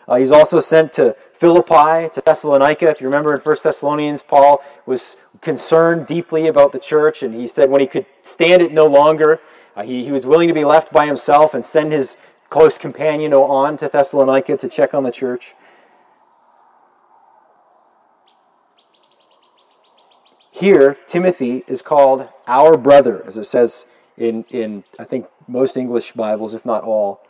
Uh, 0.07 0.17
he's 0.17 0.31
also 0.31 0.59
sent 0.59 0.93
to 0.93 1.15
Philippi, 1.33 2.09
to 2.13 2.21
Thessalonica. 2.23 2.89
If 2.89 3.01
you 3.01 3.07
remember 3.07 3.33
in 3.33 3.41
1 3.41 3.55
Thessalonians, 3.63 4.21
Paul 4.21 4.63
was 4.85 5.17
concerned 5.41 6.05
deeply 6.05 6.47
about 6.47 6.73
the 6.73 6.79
church, 6.79 7.23
and 7.23 7.33
he 7.33 7.47
said 7.47 7.71
when 7.71 7.81
he 7.81 7.87
could 7.87 8.05
stand 8.21 8.61
it 8.61 8.71
no 8.71 8.85
longer, 8.85 9.41
uh, 9.75 9.81
he, 9.81 10.05
he 10.05 10.11
was 10.11 10.27
willing 10.27 10.47
to 10.47 10.53
be 10.53 10.63
left 10.63 10.93
by 10.93 11.07
himself 11.07 11.55
and 11.55 11.65
send 11.65 11.91
his 11.91 12.17
close 12.49 12.77
companion 12.77 13.33
on 13.33 13.75
to 13.77 13.89
Thessalonica 13.89 14.55
to 14.57 14.69
check 14.69 14.93
on 14.93 15.03
the 15.03 15.11
church. 15.11 15.55
Here, 20.57 20.97
Timothy 21.05 21.63
is 21.67 21.83
called 21.83 22.27
our 22.47 22.77
brother, 22.77 23.23
as 23.27 23.37
it 23.37 23.43
says 23.43 23.85
in, 24.17 24.43
in 24.49 24.85
I 24.97 25.03
think, 25.03 25.27
most 25.47 25.77
English 25.77 26.13
Bibles, 26.13 26.55
if 26.55 26.65
not 26.65 26.83
all. 26.83 27.21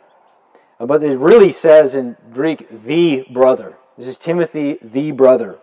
Uh, 0.80 0.86
but 0.86 1.02
it 1.02 1.18
really 1.18 1.52
says 1.52 1.94
in 1.94 2.16
Greek, 2.32 2.66
the 2.86 3.26
brother. 3.30 3.76
This 3.98 4.08
is 4.08 4.16
Timothy, 4.16 4.78
the 4.80 5.10
brother, 5.10 5.58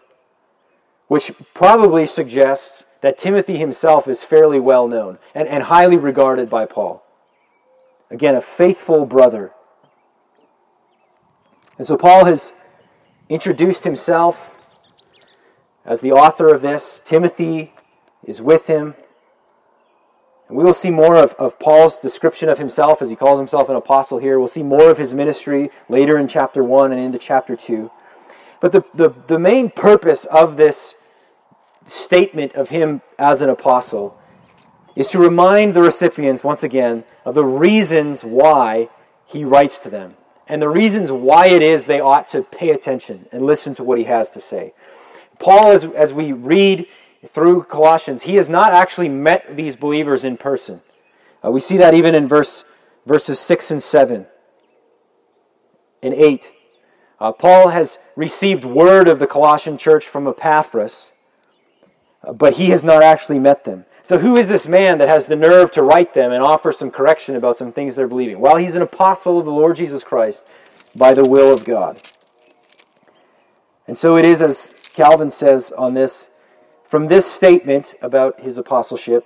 which 1.07 1.31
probably 1.55 2.05
suggests 2.05 2.83
that 3.01 3.17
Timothy 3.17 3.57
himself 3.57 4.07
is 4.07 4.23
fairly 4.23 4.59
well 4.59 4.87
known 4.87 5.17
and, 5.33 5.47
and 5.47 5.63
highly 5.63 5.97
regarded 5.97 6.51
by 6.51 6.67
Paul. 6.67 7.03
Again, 8.11 8.35
a 8.35 8.41
faithful 8.41 9.07
brother. 9.07 9.53
And 11.79 11.87
so 11.87 11.97
Paul 11.97 12.25
has 12.25 12.53
introduced 13.27 13.85
himself 13.85 14.54
as 15.85 16.01
the 16.01 16.11
author 16.11 16.53
of 16.53 16.61
this. 16.61 16.99
Timothy 17.03 17.73
is 18.23 18.41
with 18.41 18.67
him. 18.67 18.95
And 20.47 20.57
we 20.57 20.63
will 20.63 20.73
see 20.73 20.91
more 20.91 21.15
of, 21.15 21.33
of 21.35 21.59
Paul's 21.59 21.99
description 21.99 22.49
of 22.49 22.57
himself 22.57 23.01
as 23.01 23.09
he 23.09 23.15
calls 23.15 23.39
himself 23.39 23.69
an 23.69 23.75
apostle 23.75 24.19
here. 24.19 24.37
We'll 24.37 24.47
see 24.47 24.63
more 24.63 24.89
of 24.89 24.97
his 24.97 25.13
ministry 25.13 25.69
later 25.89 26.17
in 26.17 26.27
chapter 26.27 26.63
1 26.63 26.91
and 26.91 27.01
into 27.01 27.17
chapter 27.17 27.55
2. 27.55 27.89
But 28.59 28.71
the, 28.71 28.83
the, 28.93 29.09
the 29.27 29.39
main 29.39 29.69
purpose 29.69 30.25
of 30.25 30.57
this 30.57 30.95
statement 31.85 32.53
of 32.53 32.69
him 32.69 33.01
as 33.17 33.41
an 33.41 33.49
apostle 33.49 34.19
is 34.95 35.07
to 35.07 35.19
remind 35.19 35.73
the 35.73 35.81
recipients, 35.81 36.43
once 36.43 36.63
again, 36.63 37.03
of 37.25 37.35
the 37.35 37.45
reasons 37.45 38.23
why 38.23 38.89
he 39.25 39.43
writes 39.43 39.79
to 39.79 39.89
them 39.89 40.15
and 40.47 40.61
the 40.61 40.69
reasons 40.69 41.11
why 41.11 41.47
it 41.47 41.61
is 41.61 41.85
they 41.85 41.99
ought 41.99 42.27
to 42.29 42.43
pay 42.43 42.69
attention 42.69 43.27
and 43.31 43.45
listen 43.45 43.73
to 43.75 43.83
what 43.83 43.97
he 43.97 44.03
has 44.05 44.31
to 44.31 44.39
say. 44.39 44.73
Paul, 45.39 45.71
as, 45.71 45.85
as 45.85 46.13
we 46.13 46.31
read 46.31 46.87
through 47.27 47.63
Colossians, 47.63 48.23
he 48.23 48.35
has 48.35 48.49
not 48.49 48.71
actually 48.71 49.09
met 49.09 49.55
these 49.55 49.75
believers 49.75 50.23
in 50.23 50.37
person. 50.37 50.81
Uh, 51.43 51.51
we 51.51 51.59
see 51.59 51.77
that 51.77 51.93
even 51.93 52.15
in 52.15 52.27
verse, 52.27 52.65
verses 53.05 53.39
6 53.39 53.71
and 53.71 53.83
7 53.83 54.27
and 56.01 56.13
8. 56.13 56.53
Uh, 57.19 57.31
Paul 57.31 57.69
has 57.69 57.97
received 58.15 58.65
word 58.65 59.07
of 59.07 59.19
the 59.19 59.27
Colossian 59.27 59.77
church 59.77 60.05
from 60.05 60.27
Epaphras, 60.27 61.11
uh, 62.23 62.33
but 62.33 62.55
he 62.55 62.69
has 62.69 62.83
not 62.83 63.03
actually 63.03 63.39
met 63.39 63.63
them. 63.63 63.85
So, 64.03 64.19
who 64.19 64.35
is 64.35 64.47
this 64.47 64.67
man 64.67 64.99
that 64.99 65.07
has 65.07 65.25
the 65.25 65.35
nerve 65.35 65.71
to 65.71 65.81
write 65.81 66.13
them 66.13 66.31
and 66.31 66.43
offer 66.43 66.71
some 66.71 66.91
correction 66.91 67.35
about 67.35 67.57
some 67.57 67.71
things 67.71 67.95
they're 67.95 68.07
believing? 68.07 68.39
Well, 68.39 68.57
he's 68.57 68.75
an 68.75 68.83
apostle 68.83 69.39
of 69.39 69.45
the 69.45 69.51
Lord 69.51 69.77
Jesus 69.77 70.03
Christ 70.03 70.45
by 70.95 71.13
the 71.13 71.27
will 71.27 71.51
of 71.51 71.65
God. 71.65 72.01
And 73.87 73.97
so 73.97 74.17
it 74.17 74.25
is 74.25 74.41
as 74.41 74.69
Calvin 74.95 75.29
says 75.29 75.71
on 75.77 75.93
this 75.93 76.29
from 76.85 77.07
this 77.07 77.29
statement 77.29 77.95
about 78.01 78.39
his 78.39 78.57
apostleship, 78.57 79.25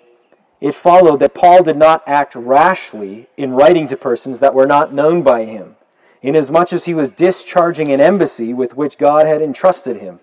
it 0.59 0.73
followed 0.73 1.19
that 1.19 1.35
Paul 1.35 1.61
did 1.61 1.77
not 1.77 2.01
act 2.07 2.33
rashly 2.33 3.27
in 3.37 3.51
writing 3.51 3.85
to 3.87 3.97
persons 3.97 4.39
that 4.39 4.55
were 4.55 4.65
not 4.65 4.93
known 4.93 5.21
by 5.21 5.45
him, 5.45 5.75
inasmuch 6.21 6.73
as 6.73 6.85
he 6.85 6.93
was 6.93 7.09
discharging 7.09 7.91
an 7.91 8.01
embassy 8.01 8.53
with 8.53 8.75
which 8.75 8.97
God 8.97 9.27
had 9.27 9.41
entrusted 9.41 9.97
him. 9.97 10.19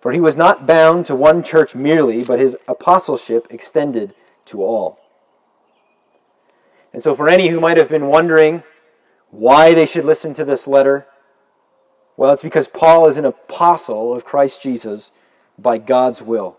For 0.00 0.10
he 0.12 0.20
was 0.20 0.36
not 0.36 0.66
bound 0.66 1.06
to 1.06 1.14
one 1.14 1.44
church 1.44 1.74
merely, 1.76 2.24
but 2.24 2.40
his 2.40 2.56
apostleship 2.66 3.46
extended 3.50 4.14
to 4.46 4.62
all. 4.62 4.98
And 6.92 7.02
so, 7.02 7.14
for 7.14 7.28
any 7.28 7.50
who 7.50 7.60
might 7.60 7.76
have 7.76 7.88
been 7.88 8.08
wondering 8.08 8.64
why 9.30 9.74
they 9.74 9.86
should 9.86 10.04
listen 10.04 10.34
to 10.34 10.44
this 10.44 10.66
letter, 10.66 11.06
well, 12.16 12.32
it's 12.32 12.42
because 12.42 12.68
Paul 12.68 13.06
is 13.06 13.16
an 13.16 13.24
apostle 13.24 14.14
of 14.14 14.24
Christ 14.24 14.62
Jesus 14.62 15.10
by 15.58 15.78
God's 15.78 16.22
will. 16.22 16.58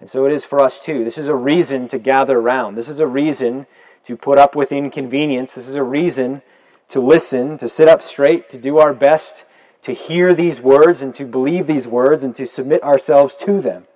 And 0.00 0.08
so 0.08 0.24
it 0.26 0.32
is 0.32 0.44
for 0.44 0.60
us 0.60 0.80
too. 0.80 1.04
This 1.04 1.18
is 1.18 1.28
a 1.28 1.34
reason 1.34 1.88
to 1.88 1.98
gather 1.98 2.38
around. 2.38 2.74
This 2.74 2.88
is 2.88 3.00
a 3.00 3.06
reason 3.06 3.66
to 4.04 4.16
put 4.16 4.38
up 4.38 4.56
with 4.56 4.72
inconvenience. 4.72 5.54
This 5.54 5.68
is 5.68 5.74
a 5.74 5.82
reason 5.82 6.42
to 6.88 7.00
listen, 7.00 7.58
to 7.58 7.68
sit 7.68 7.88
up 7.88 8.00
straight, 8.00 8.48
to 8.50 8.58
do 8.58 8.78
our 8.78 8.94
best 8.94 9.44
to 9.82 9.92
hear 9.92 10.34
these 10.34 10.60
words 10.60 11.02
and 11.02 11.14
to 11.14 11.24
believe 11.24 11.66
these 11.66 11.88
words 11.88 12.22
and 12.22 12.34
to 12.36 12.46
submit 12.46 12.82
ourselves 12.82 13.34
to 13.34 13.60
them. 13.60 13.86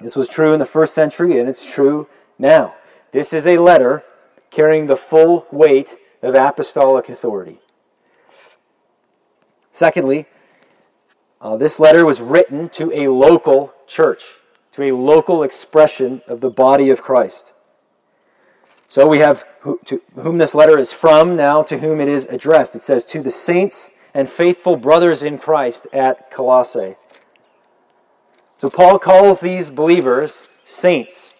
This 0.00 0.16
was 0.16 0.28
true 0.28 0.52
in 0.52 0.58
the 0.58 0.66
first 0.66 0.94
century 0.94 1.38
and 1.38 1.48
it's 1.48 1.64
true 1.64 2.08
now. 2.38 2.74
This 3.12 3.32
is 3.32 3.46
a 3.46 3.58
letter 3.58 4.02
carrying 4.50 4.86
the 4.86 4.96
full 4.96 5.46
weight 5.52 5.96
of 6.20 6.34
apostolic 6.34 7.08
authority. 7.08 7.60
Secondly, 9.74 10.26
Uh, 11.40 11.56
this 11.58 11.78
letter 11.78 12.06
was 12.06 12.22
written 12.22 12.70
to 12.70 12.90
a 12.92 13.08
local 13.08 13.74
church, 13.86 14.22
to 14.72 14.82
a 14.84 14.96
local 14.96 15.42
expression 15.42 16.22
of 16.26 16.40
the 16.40 16.48
body 16.48 16.88
of 16.88 17.02
Christ. 17.02 17.52
So 18.88 19.06
we 19.06 19.18
have 19.18 19.44
who, 19.60 19.78
to 19.84 20.00
whom 20.14 20.38
this 20.38 20.54
letter 20.54 20.78
is 20.78 20.92
from, 20.94 21.36
now 21.36 21.62
to 21.64 21.78
whom 21.80 22.00
it 22.00 22.08
is 22.08 22.24
addressed. 22.26 22.74
It 22.74 22.80
says, 22.82 23.04
To 23.06 23.20
the 23.20 23.30
saints 23.30 23.90
and 24.14 24.26
faithful 24.26 24.76
brothers 24.76 25.22
in 25.22 25.36
Christ 25.36 25.86
at 25.92 26.30
Colossae. 26.30 26.96
So 28.56 28.70
Paul 28.70 28.98
calls 28.98 29.40
these 29.40 29.68
believers 29.68 30.46
saints. 30.64 31.34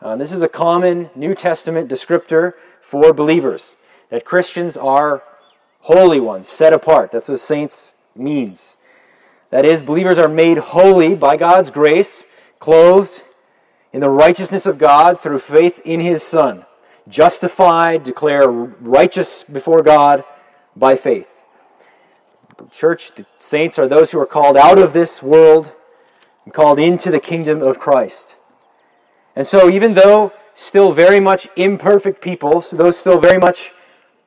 Uh, 0.00 0.14
this 0.14 0.30
is 0.30 0.42
a 0.42 0.48
common 0.48 1.10
New 1.16 1.34
Testament 1.34 1.90
descriptor 1.90 2.52
for 2.80 3.12
believers 3.12 3.74
that 4.10 4.24
Christians 4.24 4.76
are 4.76 5.24
holy 5.82 6.20
ones, 6.20 6.48
set 6.48 6.72
apart. 6.72 7.12
That's 7.12 7.28
what 7.28 7.40
saints 7.40 7.92
means. 8.14 8.76
That 9.50 9.64
is, 9.64 9.82
believers 9.82 10.18
are 10.18 10.28
made 10.28 10.58
holy 10.58 11.14
by 11.14 11.36
God's 11.36 11.70
grace, 11.70 12.24
clothed 12.58 13.22
in 13.92 14.00
the 14.00 14.08
righteousness 14.08 14.64
of 14.64 14.78
God 14.78 15.20
through 15.20 15.40
faith 15.40 15.80
in 15.84 16.00
His 16.00 16.22
Son, 16.22 16.64
justified, 17.08 18.04
declared 18.04 18.74
righteous 18.80 19.42
before 19.42 19.82
God 19.82 20.24
by 20.74 20.96
faith. 20.96 21.44
The 22.56 22.64
Church, 22.66 23.14
the 23.14 23.26
saints 23.38 23.78
are 23.78 23.86
those 23.86 24.12
who 24.12 24.20
are 24.20 24.26
called 24.26 24.56
out 24.56 24.78
of 24.78 24.92
this 24.92 25.22
world 25.22 25.72
and 26.44 26.54
called 26.54 26.78
into 26.78 27.10
the 27.10 27.20
kingdom 27.20 27.60
of 27.60 27.78
Christ. 27.78 28.36
And 29.36 29.46
so, 29.46 29.68
even 29.68 29.94
though 29.94 30.32
still 30.54 30.92
very 30.92 31.20
much 31.20 31.48
imperfect 31.56 32.22
people, 32.22 32.60
so 32.60 32.76
those 32.76 32.96
still 32.98 33.18
very 33.18 33.38
much 33.38 33.72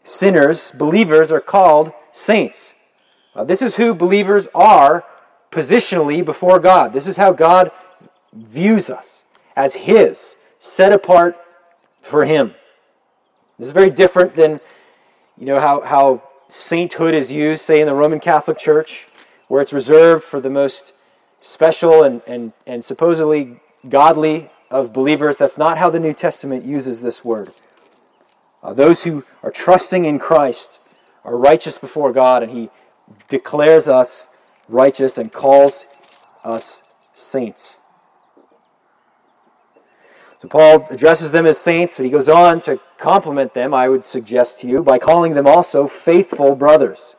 sinners, 0.05 0.71
believers 0.71 1.31
are 1.31 1.41
called 1.41 1.91
saints. 2.13 2.73
Uh, 3.35 3.43
this 3.43 3.61
is 3.61 3.75
who 3.75 3.93
believers 3.93 4.47
are 4.55 5.03
positionally 5.51 6.23
before 6.23 6.59
God. 6.59 6.93
This 6.93 7.07
is 7.07 7.17
how 7.17 7.33
God 7.33 7.71
views 8.31 8.89
us 8.89 9.23
as 9.55 9.75
His, 9.75 10.35
set 10.59 10.93
apart 10.93 11.35
for 12.01 12.23
Him. 12.23 12.53
This 13.57 13.67
is 13.67 13.73
very 13.73 13.89
different 13.89 14.35
than, 14.35 14.61
you 15.37 15.45
know, 15.45 15.59
how, 15.59 15.81
how 15.81 16.23
sainthood 16.49 17.13
is 17.13 17.31
used, 17.31 17.61
say, 17.61 17.81
in 17.81 17.87
the 17.87 17.93
Roman 17.93 18.19
Catholic 18.19 18.57
Church, 18.57 19.07
where 19.47 19.61
it's 19.61 19.73
reserved 19.73 20.23
for 20.23 20.39
the 20.39 20.49
most 20.49 20.93
special 21.41 22.03
and, 22.03 22.21
and, 22.27 22.53
and 22.65 22.83
supposedly 22.83 23.59
godly 23.87 24.49
of 24.69 24.93
believers. 24.93 25.37
That's 25.37 25.57
not 25.57 25.77
how 25.77 25.89
the 25.89 25.99
New 25.99 26.13
Testament 26.13 26.65
uses 26.65 27.01
this 27.01 27.23
word. 27.23 27.51
Uh, 28.65 28.73
those 28.73 29.03
who 29.03 29.23
are 29.43 29.51
trusting 29.51 30.05
in 30.05 30.17
Christ 30.17 30.79
are 31.23 31.37
righteous 31.37 31.77
before 31.77 32.11
God, 32.11 32.41
and 32.41 32.51
He 32.51 32.69
declares 33.29 33.87
us 33.87 34.27
righteous 34.67 35.19
and 35.19 35.31
calls 35.31 35.85
us 36.43 36.81
saints. 37.13 37.77
So 40.41 40.47
Paul 40.47 40.87
addresses 40.89 41.31
them 41.31 41.45
as 41.45 41.59
saints, 41.59 41.97
but 41.97 42.05
he 42.05 42.11
goes 42.11 42.27
on 42.27 42.59
to 42.61 42.79
compliment 42.97 43.53
them, 43.53 43.71
I 43.71 43.87
would 43.87 44.03
suggest 44.03 44.59
to 44.61 44.67
you, 44.67 44.81
by 44.81 44.97
calling 44.97 45.35
them 45.35 45.45
also 45.45 45.85
faithful 45.85 46.55
brothers. 46.55 47.15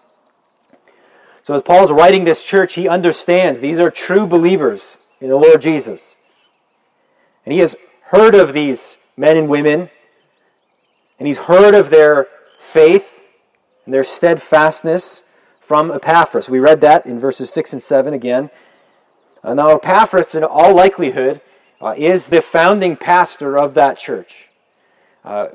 So 1.44 1.54
as 1.54 1.62
Paul's 1.62 1.92
writing 1.92 2.24
this 2.24 2.42
church, 2.42 2.74
he 2.74 2.88
understands 2.88 3.60
these 3.60 3.78
are 3.78 3.90
true 3.90 4.26
believers 4.26 4.98
in 5.20 5.28
the 5.28 5.36
Lord 5.36 5.60
Jesus. 5.60 6.16
And 7.44 7.52
he 7.52 7.60
has 7.60 7.76
heard 8.06 8.34
of 8.34 8.52
these 8.52 8.96
men 9.16 9.36
and 9.36 9.48
women, 9.48 9.90
and 11.18 11.26
he's 11.26 11.38
heard 11.38 11.74
of 11.74 11.90
their 11.90 12.28
faith 12.58 13.22
and 13.84 13.94
their 13.94 14.04
steadfastness 14.04 15.22
from 15.60 15.90
Epaphras. 15.90 16.48
We 16.50 16.58
read 16.58 16.80
that 16.82 17.06
in 17.06 17.18
verses 17.18 17.50
6 17.50 17.74
and 17.74 17.82
7 17.82 18.14
again. 18.14 18.50
Uh, 19.42 19.54
now, 19.54 19.70
Epaphras, 19.70 20.34
in 20.34 20.44
all 20.44 20.74
likelihood, 20.74 21.40
uh, 21.80 21.94
is 21.96 22.28
the 22.28 22.42
founding 22.42 22.96
pastor 22.96 23.56
of 23.56 23.74
that 23.74 23.98
church. 23.98 24.48
Uh, 25.24 25.48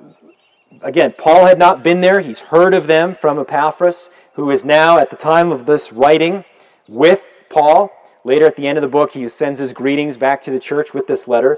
again, 0.81 1.13
Paul 1.17 1.45
had 1.45 1.59
not 1.59 1.83
been 1.83 2.01
there. 2.01 2.21
He's 2.21 2.39
heard 2.39 2.73
of 2.73 2.87
them 2.87 3.15
from 3.15 3.39
Epaphras, 3.39 4.09
who 4.33 4.49
is 4.51 4.63
now, 4.63 4.97
at 4.97 5.09
the 5.09 5.15
time 5.15 5.51
of 5.51 5.65
this 5.65 5.91
writing, 5.91 6.45
with 6.87 7.25
Paul. 7.49 7.91
Later 8.23 8.45
at 8.45 8.55
the 8.55 8.67
end 8.67 8.77
of 8.77 8.81
the 8.81 8.87
book, 8.87 9.13
he 9.13 9.27
sends 9.27 9.59
his 9.59 9.73
greetings 9.73 10.15
back 10.15 10.41
to 10.43 10.51
the 10.51 10.59
church 10.59 10.93
with 10.93 11.07
this 11.07 11.27
letter. 11.27 11.57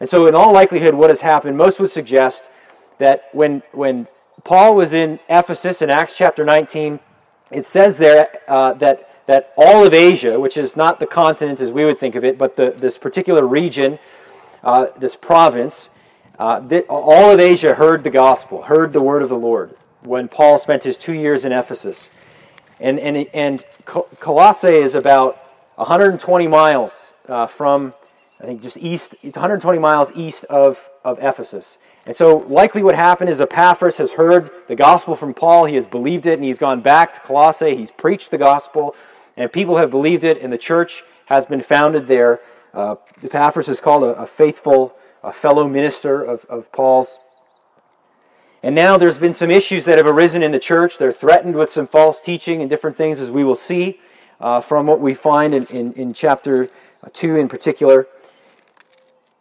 And 0.00 0.08
so, 0.08 0.26
in 0.26 0.34
all 0.34 0.52
likelihood, 0.52 0.94
what 0.94 1.10
has 1.10 1.20
happened, 1.20 1.56
most 1.56 1.80
would 1.80 1.90
suggest 1.90 2.50
that 2.98 3.28
when, 3.32 3.62
when 3.72 4.06
Paul 4.44 4.76
was 4.76 4.94
in 4.94 5.20
Ephesus 5.28 5.82
in 5.82 5.90
Acts 5.90 6.16
chapter 6.16 6.44
19, 6.44 7.00
it 7.50 7.64
says 7.64 7.98
there 7.98 8.26
uh, 8.48 8.74
that, 8.74 9.26
that 9.26 9.52
all 9.56 9.84
of 9.84 9.94
Asia, 9.94 10.38
which 10.38 10.56
is 10.56 10.76
not 10.76 11.00
the 11.00 11.06
continent 11.06 11.60
as 11.60 11.72
we 11.72 11.84
would 11.84 11.98
think 11.98 12.14
of 12.14 12.24
it, 12.24 12.38
but 12.38 12.56
the, 12.56 12.70
this 12.70 12.98
particular 12.98 13.46
region, 13.46 13.98
uh, 14.62 14.86
this 14.98 15.16
province, 15.16 15.90
uh, 16.38 16.60
all 16.88 17.30
of 17.30 17.40
Asia 17.40 17.74
heard 17.74 18.04
the 18.04 18.10
gospel, 18.10 18.62
heard 18.62 18.92
the 18.92 19.02
word 19.02 19.22
of 19.22 19.28
the 19.28 19.38
Lord 19.38 19.76
when 20.02 20.28
Paul 20.28 20.58
spent 20.58 20.84
his 20.84 20.96
two 20.96 21.14
years 21.14 21.44
in 21.44 21.52
Ephesus. 21.52 22.10
And, 22.78 23.00
and, 23.00 23.26
and 23.34 23.64
Colossae 23.84 24.68
is 24.68 24.94
about 24.94 25.36
120 25.74 26.46
miles 26.46 27.14
uh, 27.28 27.46
from 27.48 27.94
I 28.40 28.44
think 28.44 28.62
just 28.62 28.76
east, 28.76 29.16
it's 29.22 29.36
120 29.36 29.78
miles 29.78 30.12
east 30.14 30.44
of, 30.44 30.88
of 31.04 31.18
Ephesus. 31.20 31.76
And 32.08 32.16
so, 32.16 32.38
likely 32.38 32.82
what 32.82 32.94
happened 32.94 33.28
is 33.28 33.38
Epaphras 33.38 33.98
has 33.98 34.12
heard 34.12 34.50
the 34.66 34.74
gospel 34.74 35.14
from 35.14 35.34
Paul. 35.34 35.66
He 35.66 35.74
has 35.74 35.86
believed 35.86 36.24
it, 36.24 36.38
and 36.38 36.42
he's 36.42 36.56
gone 36.56 36.80
back 36.80 37.12
to 37.12 37.20
Colossae. 37.20 37.76
He's 37.76 37.90
preached 37.90 38.30
the 38.30 38.38
gospel, 38.38 38.96
and 39.36 39.52
people 39.52 39.76
have 39.76 39.90
believed 39.90 40.24
it, 40.24 40.40
and 40.40 40.50
the 40.50 40.56
church 40.56 41.04
has 41.26 41.44
been 41.44 41.60
founded 41.60 42.06
there. 42.06 42.40
Uh, 42.72 42.94
Epaphras 43.22 43.68
is 43.68 43.78
called 43.78 44.04
a, 44.04 44.14
a 44.22 44.26
faithful 44.26 44.96
a 45.22 45.34
fellow 45.34 45.68
minister 45.68 46.24
of, 46.24 46.46
of 46.46 46.72
Paul's. 46.72 47.18
And 48.62 48.74
now 48.74 48.96
there's 48.96 49.18
been 49.18 49.34
some 49.34 49.50
issues 49.50 49.84
that 49.84 49.98
have 49.98 50.06
arisen 50.06 50.42
in 50.42 50.52
the 50.52 50.58
church. 50.58 50.96
They're 50.96 51.12
threatened 51.12 51.56
with 51.56 51.70
some 51.70 51.86
false 51.86 52.22
teaching 52.22 52.62
and 52.62 52.70
different 52.70 52.96
things, 52.96 53.20
as 53.20 53.30
we 53.30 53.44
will 53.44 53.54
see 53.54 54.00
uh, 54.40 54.62
from 54.62 54.86
what 54.86 55.00
we 55.02 55.12
find 55.12 55.54
in, 55.54 55.66
in, 55.66 55.92
in 55.92 56.12
chapter 56.14 56.70
2 57.12 57.36
in 57.36 57.48
particular. 57.48 58.06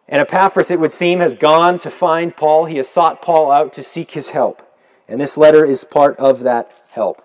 And 0.09 0.21
Epaphras, 0.21 0.71
it 0.71 0.79
would 0.79 0.93
seem, 0.93 1.19
has 1.19 1.35
gone 1.35 1.79
to 1.79 1.91
find 1.91 2.35
Paul. 2.35 2.65
He 2.65 2.77
has 2.77 2.87
sought 2.87 3.21
Paul 3.21 3.51
out 3.51 3.73
to 3.73 3.83
seek 3.83 4.11
his 4.11 4.29
help. 4.29 4.61
And 5.07 5.19
this 5.19 5.37
letter 5.37 5.65
is 5.65 5.83
part 5.83 6.17
of 6.17 6.41
that 6.41 6.71
help. 6.89 7.23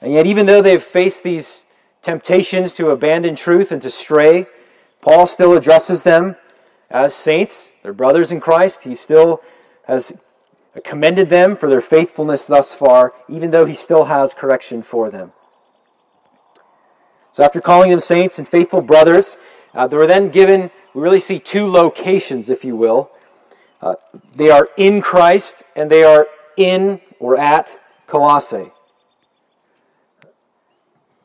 And 0.00 0.12
yet, 0.12 0.26
even 0.26 0.46
though 0.46 0.60
they've 0.60 0.82
faced 0.82 1.22
these 1.22 1.62
temptations 2.02 2.72
to 2.74 2.90
abandon 2.90 3.36
truth 3.36 3.72
and 3.72 3.80
to 3.82 3.90
stray, 3.90 4.46
Paul 5.00 5.26
still 5.26 5.56
addresses 5.56 6.02
them 6.02 6.36
as 6.90 7.14
saints, 7.14 7.72
their 7.82 7.92
brothers 7.92 8.30
in 8.30 8.40
Christ. 8.40 8.84
He 8.84 8.94
still 8.94 9.42
has 9.86 10.12
commended 10.84 11.30
them 11.30 11.56
for 11.56 11.68
their 11.68 11.80
faithfulness 11.80 12.46
thus 12.46 12.74
far, 12.74 13.14
even 13.28 13.50
though 13.50 13.64
he 13.64 13.74
still 13.74 14.04
has 14.04 14.34
correction 14.34 14.82
for 14.82 15.10
them. 15.10 15.32
So, 17.32 17.42
after 17.42 17.60
calling 17.60 17.90
them 17.90 18.00
saints 18.00 18.38
and 18.38 18.48
faithful 18.48 18.80
brothers, 18.80 19.36
uh, 19.76 19.86
they 19.86 19.96
were 19.96 20.06
then 20.06 20.30
given, 20.30 20.70
we 20.94 21.02
really 21.02 21.20
see 21.20 21.38
two 21.38 21.66
locations, 21.66 22.48
if 22.48 22.64
you 22.64 22.74
will. 22.74 23.10
Uh, 23.82 23.94
they 24.34 24.50
are 24.50 24.70
in 24.76 25.02
Christ 25.02 25.62
and 25.76 25.90
they 25.90 26.02
are 26.02 26.26
in 26.56 27.00
or 27.20 27.36
at 27.36 27.78
Colossae. 28.06 28.72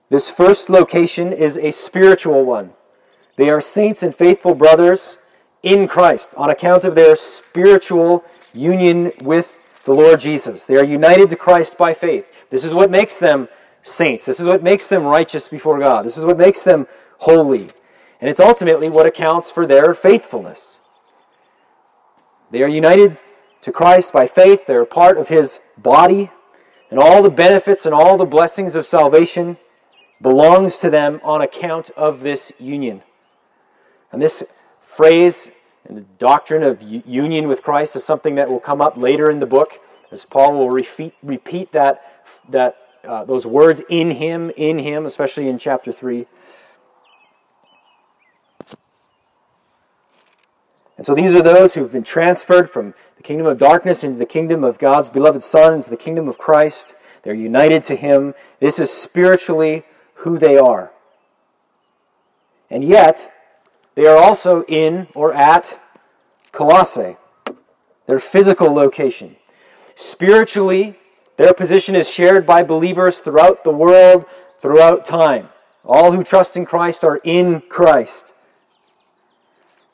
This 0.10 0.30
first 0.30 0.70
location 0.70 1.32
is 1.32 1.58
a 1.58 1.72
spiritual 1.72 2.44
one. 2.44 2.74
They 3.38 3.50
are 3.50 3.62
saints 3.62 4.04
and 4.04 4.14
faithful 4.14 4.54
brothers 4.54 5.18
in 5.64 5.88
Christ 5.88 6.34
on 6.36 6.50
account 6.50 6.84
of 6.84 6.96
their 6.96 7.16
spiritual 7.16 8.26
union 8.54 9.14
with 9.24 9.62
the 9.86 9.94
Lord 9.94 10.20
Jesus. 10.20 10.66
They 10.66 10.76
are 10.76 10.84
united 10.84 11.30
to 11.30 11.38
Christ 11.38 11.78
by 11.78 11.94
faith. 11.94 12.30
This 12.50 12.66
is 12.66 12.74
what 12.74 12.92
makes 12.92 13.20
them 13.20 13.48
saints. 13.82 14.26
This 14.26 14.42
is 14.42 14.46
what 14.46 14.62
makes 14.62 14.88
them 14.88 15.04
righteous 15.04 15.48
before 15.48 15.80
God. 15.80 16.04
This 16.04 16.18
is 16.18 16.26
what 16.26 16.38
makes 16.38 16.64
them 16.64 16.88
holy. 17.20 17.70
And 18.22 18.30
it's 18.30 18.40
ultimately 18.40 18.90
what 18.90 19.08
accounts 19.08 19.50
for 19.50 19.66
their 19.66 19.96
faithfulness. 19.96 20.80
They 22.52 22.62
are 22.62 22.68
united 22.68 23.20
to 23.62 23.72
Christ 23.72 24.14
by 24.14 24.28
faith, 24.28 24.66
they're 24.66 24.86
part 24.86 25.18
of 25.18 25.28
his 25.28 25.60
body, 25.78 26.32
and 26.90 27.00
all 27.00 27.22
the 27.22 27.30
benefits 27.30 27.86
and 27.86 27.94
all 27.94 28.18
the 28.18 28.26
blessings 28.26 28.76
of 28.76 28.86
salvation 28.86 29.58
belongs 30.22 30.78
to 30.78 30.90
them 30.90 31.20
on 31.24 31.42
account 31.42 31.90
of 31.92 32.22
this 32.22 32.52
union. 32.60 33.02
And 34.12 34.22
this 34.22 34.44
phrase 34.84 35.50
and 35.86 35.98
the 35.98 36.06
doctrine 36.20 36.64
of 36.64 36.82
union 36.82 37.48
with 37.48 37.64
Christ 37.64 37.96
is 37.96 38.04
something 38.04 38.36
that 38.36 38.50
will 38.50 38.60
come 38.60 38.82
up 38.82 38.98
later 38.98 39.32
in 39.32 39.40
the 39.40 39.46
book, 39.46 39.80
as 40.12 40.26
Paul 40.26 40.58
will 40.58 40.70
repeat, 40.70 41.14
repeat 41.24 41.72
that, 41.72 42.04
that 42.50 42.78
uh, 43.04 43.26
those 43.26 43.48
words 43.48 43.82
in 43.90 44.12
him, 44.12 44.52
in 44.56 44.80
him, 44.80 45.06
especially 45.06 45.48
in 45.50 45.58
chapter 45.58 45.92
3. 45.92 46.28
And 51.02 51.06
so 51.08 51.16
these 51.16 51.34
are 51.34 51.42
those 51.42 51.74
who've 51.74 51.92
been 51.92 52.04
transferred 52.04 52.70
from 52.70 52.94
the 53.18 53.24
kingdom 53.24 53.48
of 53.48 53.58
darkness 53.58 54.04
into 54.04 54.20
the 54.20 54.26
kingdom 54.28 54.64
of 54.64 54.78
God's 54.78 55.10
beloved 55.10 55.42
Son, 55.42 55.74
into 55.74 55.90
the 55.90 55.98
kingdom 55.98 56.28
of 56.28 56.38
Christ. 56.38 56.94
They're 57.24 57.34
united 57.34 57.84
to 57.86 57.96
Him. 57.96 58.36
This 58.60 58.78
is 58.78 58.94
spiritually 58.94 59.82
who 60.14 60.38
they 60.38 60.60
are. 60.60 60.92
And 62.70 62.84
yet, 62.84 63.34
they 63.96 64.06
are 64.06 64.16
also 64.16 64.64
in 64.66 65.08
or 65.16 65.34
at 65.34 65.82
Colossae, 66.52 67.18
their 68.06 68.20
physical 68.20 68.72
location. 68.72 69.38
Spiritually, 69.96 71.00
their 71.38 71.56
position 71.56 71.96
is 71.96 72.12
shared 72.12 72.46
by 72.46 72.62
believers 72.62 73.18
throughout 73.18 73.64
the 73.64 73.72
world, 73.72 74.26
throughout 74.60 75.04
time. 75.04 75.50
All 75.84 76.12
who 76.12 76.24
trust 76.24 76.56
in 76.56 76.68
Christ 76.68 77.04
are 77.04 77.20
in 77.24 77.62
Christ. 77.62 78.31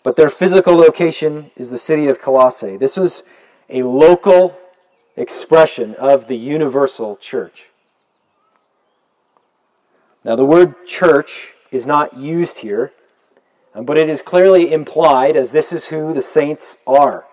But 0.07 0.15
their 0.15 0.29
physical 0.29 0.73
location 0.73 1.51
is 1.57 1.69
the 1.69 1.77
city 1.77 2.07
of 2.07 2.17
Colossae. 2.17 2.77
This 2.77 2.97
is 2.97 3.23
a 3.67 3.83
local 3.83 4.57
expression 5.17 5.95
of 5.95 6.29
the 6.29 6.37
universal 6.37 7.17
church. 7.17 7.71
Now, 10.23 10.37
the 10.37 10.45
word 10.45 10.85
church 10.85 11.55
is 11.71 11.85
not 11.85 12.15
used 12.15 12.59
here, 12.59 12.93
but 13.75 13.97
it 13.97 14.09
is 14.09 14.21
clearly 14.21 14.71
implied 14.71 15.35
as 15.35 15.51
this 15.51 15.73
is 15.73 15.87
who 15.87 16.13
the 16.13 16.21
saints 16.21 16.77
are. 16.87 17.25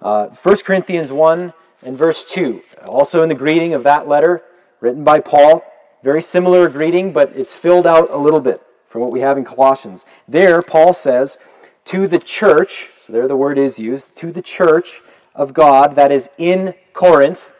Uh, 0.00 0.28
1 0.28 0.56
Corinthians 0.64 1.12
1 1.12 1.52
and 1.82 1.98
verse 1.98 2.24
2, 2.24 2.62
also 2.86 3.22
in 3.22 3.28
the 3.28 3.34
greeting 3.34 3.74
of 3.74 3.84
that 3.84 4.08
letter 4.08 4.42
written 4.80 5.04
by 5.04 5.20
Paul, 5.20 5.62
very 6.02 6.22
similar 6.22 6.70
greeting, 6.70 7.12
but 7.12 7.36
it's 7.36 7.54
filled 7.54 7.86
out 7.86 8.08
a 8.10 8.16
little 8.16 8.40
bit 8.40 8.62
from 8.92 9.00
what 9.00 9.10
we 9.10 9.20
have 9.20 9.38
in 9.38 9.44
Colossians. 9.44 10.04
There, 10.28 10.60
Paul 10.60 10.92
says, 10.92 11.38
to 11.86 12.06
the 12.06 12.18
church, 12.18 12.90
so 12.98 13.12
there 13.12 13.26
the 13.26 13.36
word 13.36 13.56
is 13.56 13.78
used, 13.78 14.14
to 14.16 14.30
the 14.30 14.42
church 14.42 15.00
of 15.34 15.54
God 15.54 15.96
that 15.96 16.12
is 16.12 16.28
in 16.36 16.74
Corinth, 16.92 17.54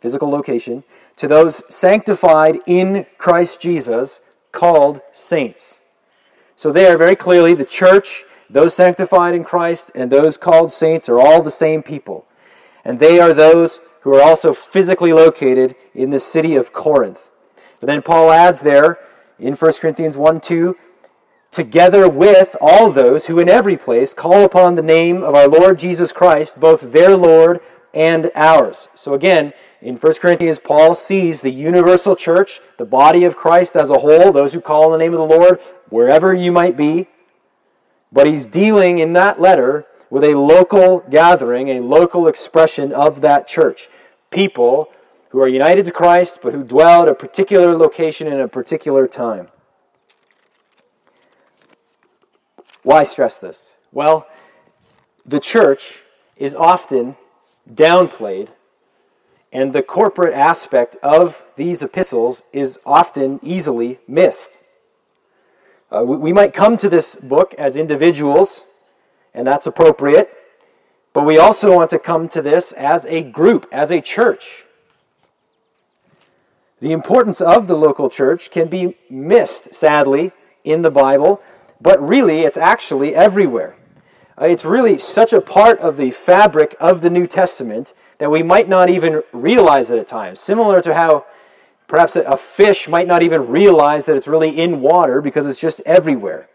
physical 0.00 0.30
location, 0.30 0.84
to 1.16 1.26
those 1.26 1.62
sanctified 1.68 2.58
in 2.64 3.06
Christ 3.18 3.60
Jesus, 3.60 4.20
called 4.52 5.00
saints. 5.10 5.80
So 6.54 6.70
there, 6.70 6.96
very 6.96 7.16
clearly, 7.16 7.54
the 7.54 7.64
church, 7.64 8.24
those 8.48 8.72
sanctified 8.72 9.34
in 9.34 9.42
Christ, 9.42 9.90
and 9.96 10.12
those 10.12 10.38
called 10.38 10.70
saints 10.70 11.08
are 11.08 11.18
all 11.18 11.42
the 11.42 11.50
same 11.50 11.82
people. 11.82 12.24
And 12.84 13.00
they 13.00 13.18
are 13.18 13.34
those 13.34 13.80
who 14.02 14.14
are 14.14 14.22
also 14.22 14.54
physically 14.54 15.12
located 15.12 15.74
in 15.92 16.10
the 16.10 16.20
city 16.20 16.54
of 16.54 16.72
Corinth. 16.72 17.30
But 17.80 17.88
then 17.88 18.02
Paul 18.02 18.30
adds 18.30 18.60
there 18.60 18.98
in 19.38 19.54
1 19.54 19.72
Corinthians 19.80 20.16
1 20.16 20.40
2, 20.40 20.76
together 21.50 22.08
with 22.08 22.56
all 22.60 22.90
those 22.90 23.26
who 23.26 23.38
in 23.38 23.48
every 23.48 23.76
place 23.76 24.12
call 24.14 24.44
upon 24.44 24.74
the 24.74 24.82
name 24.82 25.22
of 25.22 25.34
our 25.34 25.48
Lord 25.48 25.78
Jesus 25.78 26.12
Christ, 26.12 26.58
both 26.58 26.92
their 26.92 27.16
Lord 27.16 27.60
and 27.92 28.30
ours. 28.34 28.88
So 28.94 29.14
again, 29.14 29.52
in 29.80 29.96
1 29.96 30.14
Corinthians, 30.14 30.58
Paul 30.58 30.94
sees 30.94 31.40
the 31.40 31.50
universal 31.50 32.16
church, 32.16 32.60
the 32.78 32.84
body 32.84 33.24
of 33.24 33.36
Christ 33.36 33.76
as 33.76 33.90
a 33.90 33.98
whole, 33.98 34.32
those 34.32 34.52
who 34.52 34.60
call 34.60 34.86
on 34.86 34.92
the 34.92 34.98
name 34.98 35.12
of 35.12 35.18
the 35.18 35.36
Lord, 35.36 35.60
wherever 35.90 36.34
you 36.34 36.50
might 36.50 36.76
be. 36.76 37.06
But 38.10 38.26
he's 38.26 38.46
dealing 38.46 38.98
in 38.98 39.12
that 39.12 39.40
letter 39.40 39.86
with 40.10 40.24
a 40.24 40.38
local 40.38 41.00
gathering, 41.10 41.68
a 41.68 41.80
local 41.80 42.28
expression 42.28 42.92
of 42.92 43.20
that 43.20 43.46
church. 43.46 43.88
People 44.30 44.88
who 45.34 45.42
are 45.42 45.48
united 45.48 45.84
to 45.84 45.90
Christ, 45.90 46.38
but 46.44 46.54
who 46.54 46.62
dwell 46.62 47.02
at 47.02 47.08
a 47.08 47.14
particular 47.14 47.76
location 47.76 48.28
in 48.28 48.38
a 48.38 48.46
particular 48.46 49.08
time. 49.08 49.48
Why 52.84 53.02
stress 53.02 53.40
this? 53.40 53.72
Well, 53.90 54.28
the 55.26 55.40
church 55.40 56.02
is 56.36 56.54
often 56.54 57.16
downplayed, 57.68 58.50
and 59.52 59.72
the 59.72 59.82
corporate 59.82 60.34
aspect 60.34 60.94
of 61.02 61.44
these 61.56 61.82
epistles 61.82 62.44
is 62.52 62.78
often 62.86 63.40
easily 63.42 63.98
missed. 64.06 64.58
Uh, 65.90 66.04
we, 66.04 66.16
we 66.16 66.32
might 66.32 66.54
come 66.54 66.76
to 66.76 66.88
this 66.88 67.16
book 67.16 67.54
as 67.54 67.76
individuals, 67.76 68.66
and 69.34 69.44
that's 69.44 69.66
appropriate, 69.66 70.32
but 71.12 71.26
we 71.26 71.38
also 71.38 71.74
want 71.74 71.90
to 71.90 71.98
come 71.98 72.28
to 72.28 72.40
this 72.40 72.70
as 72.70 73.04
a 73.06 73.20
group, 73.20 73.66
as 73.72 73.90
a 73.90 74.00
church. 74.00 74.63
The 76.80 76.92
importance 76.92 77.40
of 77.40 77.66
the 77.66 77.76
local 77.76 78.10
church 78.10 78.50
can 78.50 78.68
be 78.68 78.96
missed, 79.08 79.74
sadly, 79.74 80.32
in 80.64 80.82
the 80.82 80.90
Bible, 80.90 81.40
but 81.80 82.06
really 82.06 82.42
it's 82.42 82.56
actually 82.56 83.14
everywhere. 83.14 83.76
Uh, 84.40 84.46
it's 84.46 84.64
really 84.64 84.98
such 84.98 85.32
a 85.32 85.40
part 85.40 85.78
of 85.78 85.96
the 85.96 86.10
fabric 86.10 86.74
of 86.80 87.00
the 87.00 87.10
New 87.10 87.26
Testament 87.26 87.94
that 88.18 88.30
we 88.30 88.42
might 88.42 88.68
not 88.68 88.88
even 88.90 89.22
realize 89.32 89.90
it 89.90 89.98
at 89.98 90.08
times. 90.08 90.40
Similar 90.40 90.80
to 90.82 90.94
how 90.94 91.24
perhaps 91.86 92.16
a 92.16 92.36
fish 92.36 92.88
might 92.88 93.06
not 93.06 93.22
even 93.22 93.48
realize 93.48 94.06
that 94.06 94.16
it's 94.16 94.26
really 94.26 94.50
in 94.50 94.80
water 94.80 95.20
because 95.20 95.46
it's 95.46 95.60
just 95.60 95.80
everywhere. 95.86 96.48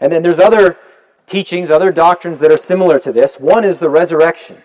And 0.00 0.12
then 0.12 0.22
there's 0.22 0.38
other 0.38 0.76
teachings, 1.26 1.70
other 1.70 1.90
doctrines 1.90 2.38
that 2.40 2.52
are 2.52 2.56
similar 2.56 2.98
to 3.00 3.12
this. 3.12 3.40
One 3.40 3.64
is 3.64 3.78
the 3.78 3.88
resurrection. 3.88 4.62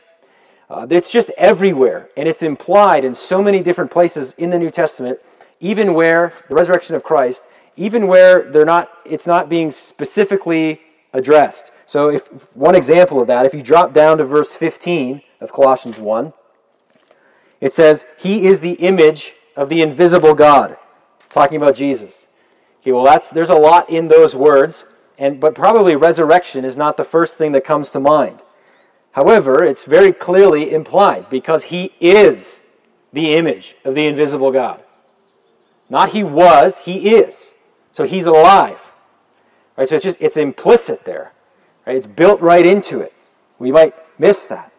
Uh, 0.69 0.87
it's 0.89 1.11
just 1.11 1.29
everywhere, 1.37 2.09
and 2.15 2.27
it's 2.27 2.41
implied 2.41 3.03
in 3.03 3.13
so 3.13 3.41
many 3.41 3.61
different 3.61 3.91
places 3.91 4.33
in 4.37 4.49
the 4.49 4.57
New 4.57 4.71
Testament, 4.71 5.19
even 5.59 5.93
where 5.93 6.33
the 6.47 6.55
resurrection 6.55 6.95
of 6.95 7.03
Christ, 7.03 7.45
even 7.75 8.07
where 8.07 8.51
they're 8.51 8.65
not, 8.65 8.91
it's 9.05 9.27
not 9.27 9.49
being 9.49 9.71
specifically 9.71 10.81
addressed. 11.13 11.71
So, 11.85 12.09
if 12.09 12.27
one 12.55 12.75
example 12.75 13.21
of 13.21 13.27
that, 13.27 13.45
if 13.45 13.53
you 13.53 13.61
drop 13.61 13.93
down 13.93 14.17
to 14.17 14.25
verse 14.25 14.55
15 14.55 15.21
of 15.41 15.51
Colossians 15.51 15.99
1, 15.99 16.33
it 17.61 17.73
says, 17.73 18.05
He 18.17 18.45
is 18.45 18.61
the 18.61 18.73
image 18.73 19.33
of 19.55 19.69
the 19.69 19.81
invisible 19.81 20.33
God, 20.33 20.77
talking 21.29 21.57
about 21.57 21.75
Jesus. 21.75 22.27
Okay, 22.81 22.91
well, 22.91 23.05
that's, 23.05 23.29
there's 23.29 23.49
a 23.49 23.55
lot 23.55 23.89
in 23.89 24.09
those 24.09 24.35
words, 24.35 24.85
and, 25.17 25.39
but 25.39 25.55
probably 25.55 25.95
resurrection 25.95 26.65
is 26.65 26.75
not 26.75 26.97
the 26.97 27.05
first 27.05 27.37
thing 27.37 27.53
that 27.53 27.63
comes 27.63 27.91
to 27.91 27.99
mind. 27.99 28.41
However, 29.13 29.63
it's 29.63 29.85
very 29.85 30.11
clearly 30.11 30.71
implied 30.71 31.29
because 31.29 31.65
he 31.65 31.93
is 31.99 32.59
the 33.11 33.35
image 33.35 33.75
of 33.85 33.95
the 33.95 34.05
invisible 34.05 34.51
God. 34.51 34.83
Not 35.89 36.09
he 36.09 36.23
was, 36.23 36.79
he 36.79 37.15
is. 37.15 37.51
So 37.91 38.05
he's 38.05 38.25
alive. 38.25 38.79
Right? 39.77 39.87
So 39.87 39.95
it's 39.95 40.03
just 40.03 40.21
it's 40.21 40.37
implicit 40.37 41.05
there. 41.05 41.31
Right? 41.85 41.95
It's 41.95 42.07
built 42.07 42.41
right 42.41 42.65
into 42.65 42.99
it. 42.99 43.13
We 43.59 43.71
might 43.71 43.93
miss 44.19 44.47
that. 44.47 44.71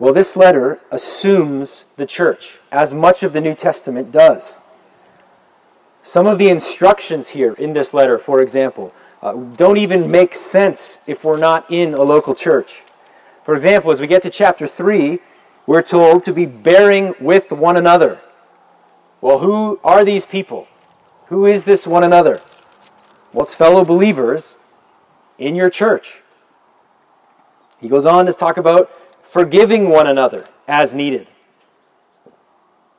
Well, 0.00 0.12
this 0.12 0.36
letter 0.36 0.80
assumes 0.90 1.84
the 1.96 2.06
church, 2.06 2.60
as 2.70 2.94
much 2.94 3.22
of 3.22 3.32
the 3.32 3.40
New 3.40 3.54
Testament 3.54 4.12
does. 4.12 4.58
Some 6.02 6.26
of 6.26 6.38
the 6.38 6.48
instructions 6.48 7.30
here 7.30 7.52
in 7.54 7.72
this 7.72 7.92
letter, 7.92 8.18
for 8.18 8.40
example, 8.40 8.94
uh, 9.22 9.32
don't 9.32 9.76
even 9.76 10.10
make 10.10 10.34
sense 10.34 10.98
if 11.06 11.24
we're 11.24 11.38
not 11.38 11.70
in 11.70 11.94
a 11.94 12.02
local 12.02 12.34
church. 12.34 12.84
For 13.44 13.54
example, 13.54 13.90
as 13.90 14.00
we 14.00 14.06
get 14.06 14.22
to 14.22 14.30
chapter 14.30 14.66
3, 14.66 15.18
we're 15.66 15.82
told 15.82 16.22
to 16.24 16.32
be 16.32 16.46
bearing 16.46 17.14
with 17.20 17.50
one 17.50 17.76
another. 17.76 18.20
Well, 19.20 19.40
who 19.40 19.80
are 19.82 20.04
these 20.04 20.24
people? 20.24 20.68
Who 21.26 21.46
is 21.46 21.64
this 21.64 21.86
one 21.86 22.04
another? 22.04 22.40
Well, 23.32 23.42
it's 23.42 23.54
fellow 23.54 23.84
believers 23.84 24.56
in 25.38 25.54
your 25.54 25.70
church. 25.70 26.22
He 27.80 27.88
goes 27.88 28.06
on 28.06 28.26
to 28.26 28.32
talk 28.32 28.56
about 28.56 28.90
forgiving 29.22 29.88
one 29.90 30.06
another 30.06 30.46
as 30.66 30.94
needed. 30.94 31.28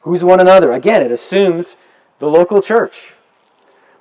Who's 0.01 0.23
one 0.23 0.39
another? 0.39 0.71
Again, 0.71 1.01
it 1.01 1.11
assumes 1.11 1.75
the 2.19 2.27
local 2.27 2.61
church. 2.61 3.15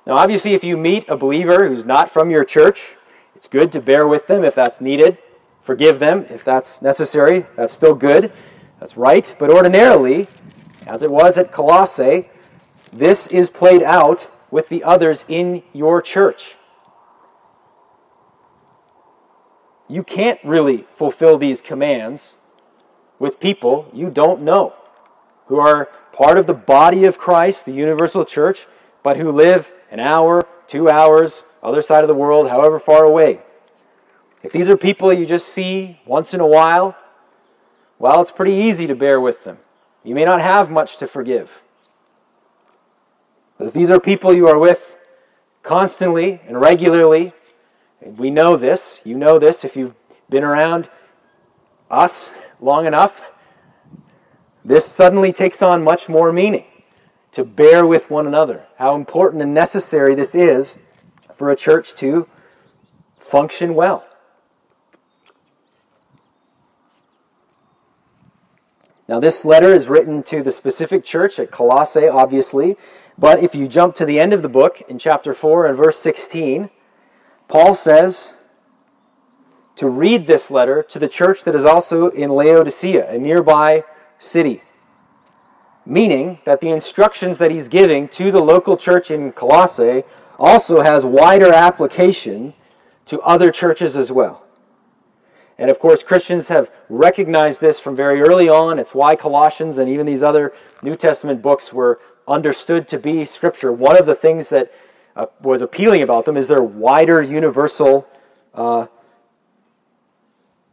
Now, 0.05 0.17
obviously, 0.17 0.53
if 0.53 0.63
you 0.63 0.77
meet 0.77 1.07
a 1.07 1.17
believer 1.17 1.67
who's 1.67 1.85
not 1.85 2.09
from 2.09 2.31
your 2.31 2.43
church, 2.43 2.97
it's 3.35 3.47
good 3.47 3.71
to 3.73 3.81
bear 3.81 4.07
with 4.07 4.27
them 4.27 4.43
if 4.43 4.55
that's 4.55 4.81
needed. 4.81 5.17
Forgive 5.61 5.99
them 5.99 6.25
if 6.29 6.43
that's 6.43 6.81
necessary. 6.81 7.45
That's 7.55 7.73
still 7.73 7.93
good. 7.93 8.31
That's 8.79 8.97
right. 8.97 9.33
But 9.37 9.49
ordinarily, 9.49 10.27
as 10.87 11.03
it 11.03 11.11
was 11.11 11.37
at 11.37 11.51
Colossae, 11.51 12.29
this 12.91 13.27
is 13.27 13.49
played 13.49 13.83
out 13.83 14.29
with 14.49 14.69
the 14.69 14.83
others 14.83 15.25
in 15.27 15.63
your 15.73 16.01
church. 16.01 16.55
You 19.87 20.03
can't 20.03 20.39
really 20.43 20.85
fulfill 20.93 21.37
these 21.37 21.61
commands 21.61 22.35
with 23.19 23.39
people 23.39 23.89
you 23.93 24.09
don't 24.09 24.41
know, 24.41 24.73
who 25.47 25.59
are 25.59 25.85
part 26.13 26.37
of 26.37 26.47
the 26.47 26.53
body 26.53 27.05
of 27.05 27.17
Christ, 27.17 27.65
the 27.65 27.71
universal 27.71 28.25
church, 28.25 28.67
but 29.03 29.17
who 29.17 29.31
live 29.31 29.73
an 29.91 29.99
hour, 29.99 30.47
two 30.67 30.89
hours, 30.89 31.45
other 31.63 31.81
side 31.81 32.03
of 32.03 32.07
the 32.07 32.13
world, 32.13 32.49
however 32.49 32.79
far 32.79 33.03
away. 33.03 33.41
If 34.43 34.51
these 34.51 34.69
are 34.69 34.77
people 34.77 35.11
you 35.11 35.25
just 35.25 35.47
see 35.49 35.99
once 36.05 36.33
in 36.33 36.39
a 36.39 36.47
while, 36.47 36.95
well, 37.97 38.21
it's 38.21 38.31
pretty 38.31 38.53
easy 38.53 38.87
to 38.87 38.95
bear 38.95 39.19
with 39.19 39.43
them. 39.43 39.57
You 40.03 40.15
may 40.15 40.23
not 40.23 40.39
have 40.41 40.71
much 40.71 40.97
to 40.97 41.07
forgive. 41.07 41.61
But 43.57 43.67
if 43.67 43.73
these 43.73 43.91
are 43.91 43.99
people 43.99 44.33
you 44.33 44.47
are 44.47 44.57
with 44.57 44.95
constantly 45.63 46.39
and 46.47 46.61
regularly, 46.61 47.33
and 48.01 48.17
we 48.17 48.29
know 48.29 48.55
this, 48.55 49.01
you 49.03 49.17
know 49.17 49.37
this 49.37 49.65
if 49.65 49.75
you've 49.75 49.95
been 50.29 50.45
around 50.45 50.89
us 51.91 52.31
long 52.61 52.85
enough, 52.85 53.19
this 54.63 54.85
suddenly 54.85 55.33
takes 55.33 55.61
on 55.61 55.83
much 55.83 56.07
more 56.07 56.31
meaning 56.31 56.65
to 57.31 57.43
bear 57.43 57.85
with 57.85 58.09
one 58.09 58.27
another. 58.27 58.65
How 58.77 58.95
important 58.95 59.41
and 59.41 59.53
necessary 59.53 60.15
this 60.15 60.33
is 60.33 60.77
for 61.33 61.49
a 61.49 61.55
church 61.55 61.93
to 61.95 62.27
function 63.17 63.75
well. 63.75 64.05
Now, 69.07 69.19
this 69.19 69.43
letter 69.43 69.73
is 69.73 69.89
written 69.89 70.21
to 70.23 70.43
the 70.43 70.51
specific 70.51 71.03
church 71.03 71.39
at 71.39 71.49
Colossae, 71.49 72.07
obviously, 72.07 72.77
but 73.17 73.41
if 73.41 73.55
you 73.55 73.67
jump 73.67 73.95
to 73.95 74.05
the 74.05 74.19
end 74.19 74.33
of 74.33 74.43
the 74.43 74.49
book 74.49 74.81
in 74.87 74.99
chapter 74.99 75.33
4 75.33 75.65
and 75.65 75.75
verse 75.75 75.97
16, 75.97 76.69
Paul 77.47 77.73
says 77.73 78.35
to 79.77 79.89
read 79.89 80.27
this 80.27 80.51
letter 80.51 80.83
to 80.83 80.99
the 80.99 81.07
church 81.07 81.43
that 81.45 81.55
is 81.55 81.65
also 81.65 82.09
in 82.09 82.29
Laodicea, 82.29 83.09
a 83.09 83.17
nearby 83.17 83.83
city. 84.19 84.61
Meaning 85.89 86.37
that 86.45 86.61
the 86.61 86.69
instructions 86.69 87.39
that 87.39 87.49
he's 87.49 87.67
giving 87.67 88.07
to 88.09 88.31
the 88.31 88.41
local 88.41 88.77
church 88.77 89.09
in 89.09 89.31
Colossae 89.31 90.03
also 90.37 90.81
has 90.81 91.03
wider 91.03 91.51
application 91.51 92.53
to 93.05 93.19
other 93.21 93.51
churches 93.51 93.97
as 93.97 94.11
well. 94.11 94.45
And 95.57 95.71
of 95.71 95.79
course, 95.79 96.03
Christians 96.03 96.49
have 96.49 96.69
recognized 96.89 97.59
this 97.59 97.79
from 97.79 97.95
very 97.95 98.21
early 98.21 98.47
on. 98.47 98.77
It's 98.77 98.93
why 98.93 99.15
Colossians 99.15 99.79
and 99.79 99.89
even 99.89 100.05
these 100.05 100.21
other 100.21 100.53
New 100.83 100.95
Testament 100.95 101.41
books 101.41 101.73
were 101.73 101.99
understood 102.27 102.87
to 102.89 102.99
be 102.99 103.25
Scripture. 103.25 103.71
One 103.71 103.97
of 103.97 104.05
the 104.05 104.13
things 104.13 104.49
that 104.49 104.71
uh, 105.15 105.25
was 105.41 105.63
appealing 105.63 106.03
about 106.03 106.25
them 106.25 106.37
is 106.37 106.47
their 106.47 106.61
wider 106.61 107.19
universal 107.19 108.07
uh, 108.53 108.85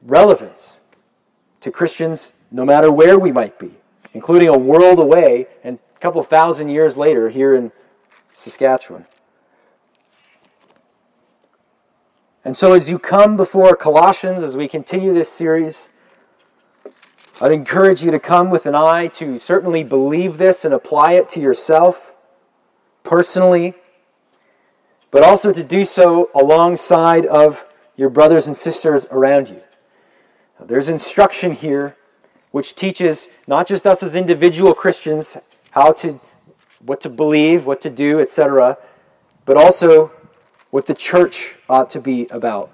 relevance 0.02 0.78
to 1.60 1.70
Christians 1.70 2.34
no 2.50 2.66
matter 2.66 2.92
where 2.92 3.18
we 3.18 3.32
might 3.32 3.58
be, 3.58 3.72
including 4.16 4.48
a 4.48 4.56
world 4.56 4.98
away 4.98 5.46
and 5.62 5.78
a 5.94 5.98
couple 5.98 6.22
thousand 6.22 6.70
years 6.70 6.96
later 6.96 7.28
here 7.28 7.52
in 7.52 7.70
Saskatchewan. 8.32 9.04
And 12.42 12.56
so, 12.56 12.72
as 12.72 12.88
you 12.88 12.98
come 12.98 13.36
before 13.36 13.76
Colossians, 13.76 14.42
as 14.42 14.56
we 14.56 14.68
continue 14.68 15.12
this 15.12 15.30
series, 15.30 15.90
I'd 17.42 17.52
encourage 17.52 18.02
you 18.02 18.10
to 18.10 18.18
come 18.18 18.48
with 18.48 18.64
an 18.64 18.74
eye 18.74 19.08
to 19.08 19.36
certainly 19.36 19.84
believe 19.84 20.38
this 20.38 20.64
and 20.64 20.72
apply 20.72 21.12
it 21.12 21.28
to 21.30 21.40
yourself 21.40 22.14
personally, 23.02 23.74
but 25.10 25.22
also 25.22 25.52
to 25.52 25.62
do 25.62 25.84
so 25.84 26.30
alongside 26.34 27.26
of 27.26 27.66
your 27.96 28.08
brothers 28.08 28.46
and 28.46 28.56
sisters 28.56 29.04
around 29.10 29.48
you. 29.50 29.60
There's 30.58 30.88
instruction 30.88 31.52
here 31.52 31.98
which 32.50 32.74
teaches 32.74 33.28
not 33.46 33.66
just 33.66 33.86
us 33.86 34.02
as 34.02 34.16
individual 34.16 34.74
Christians 34.74 35.36
how 35.70 35.92
to 35.92 36.20
what 36.80 37.00
to 37.00 37.08
believe, 37.08 37.66
what 37.66 37.80
to 37.80 37.90
do, 37.90 38.20
etc., 38.20 38.78
but 39.44 39.56
also 39.56 40.12
what 40.70 40.86
the 40.86 40.94
church 40.94 41.56
ought 41.68 41.90
to 41.90 42.00
be 42.00 42.26
about 42.26 42.70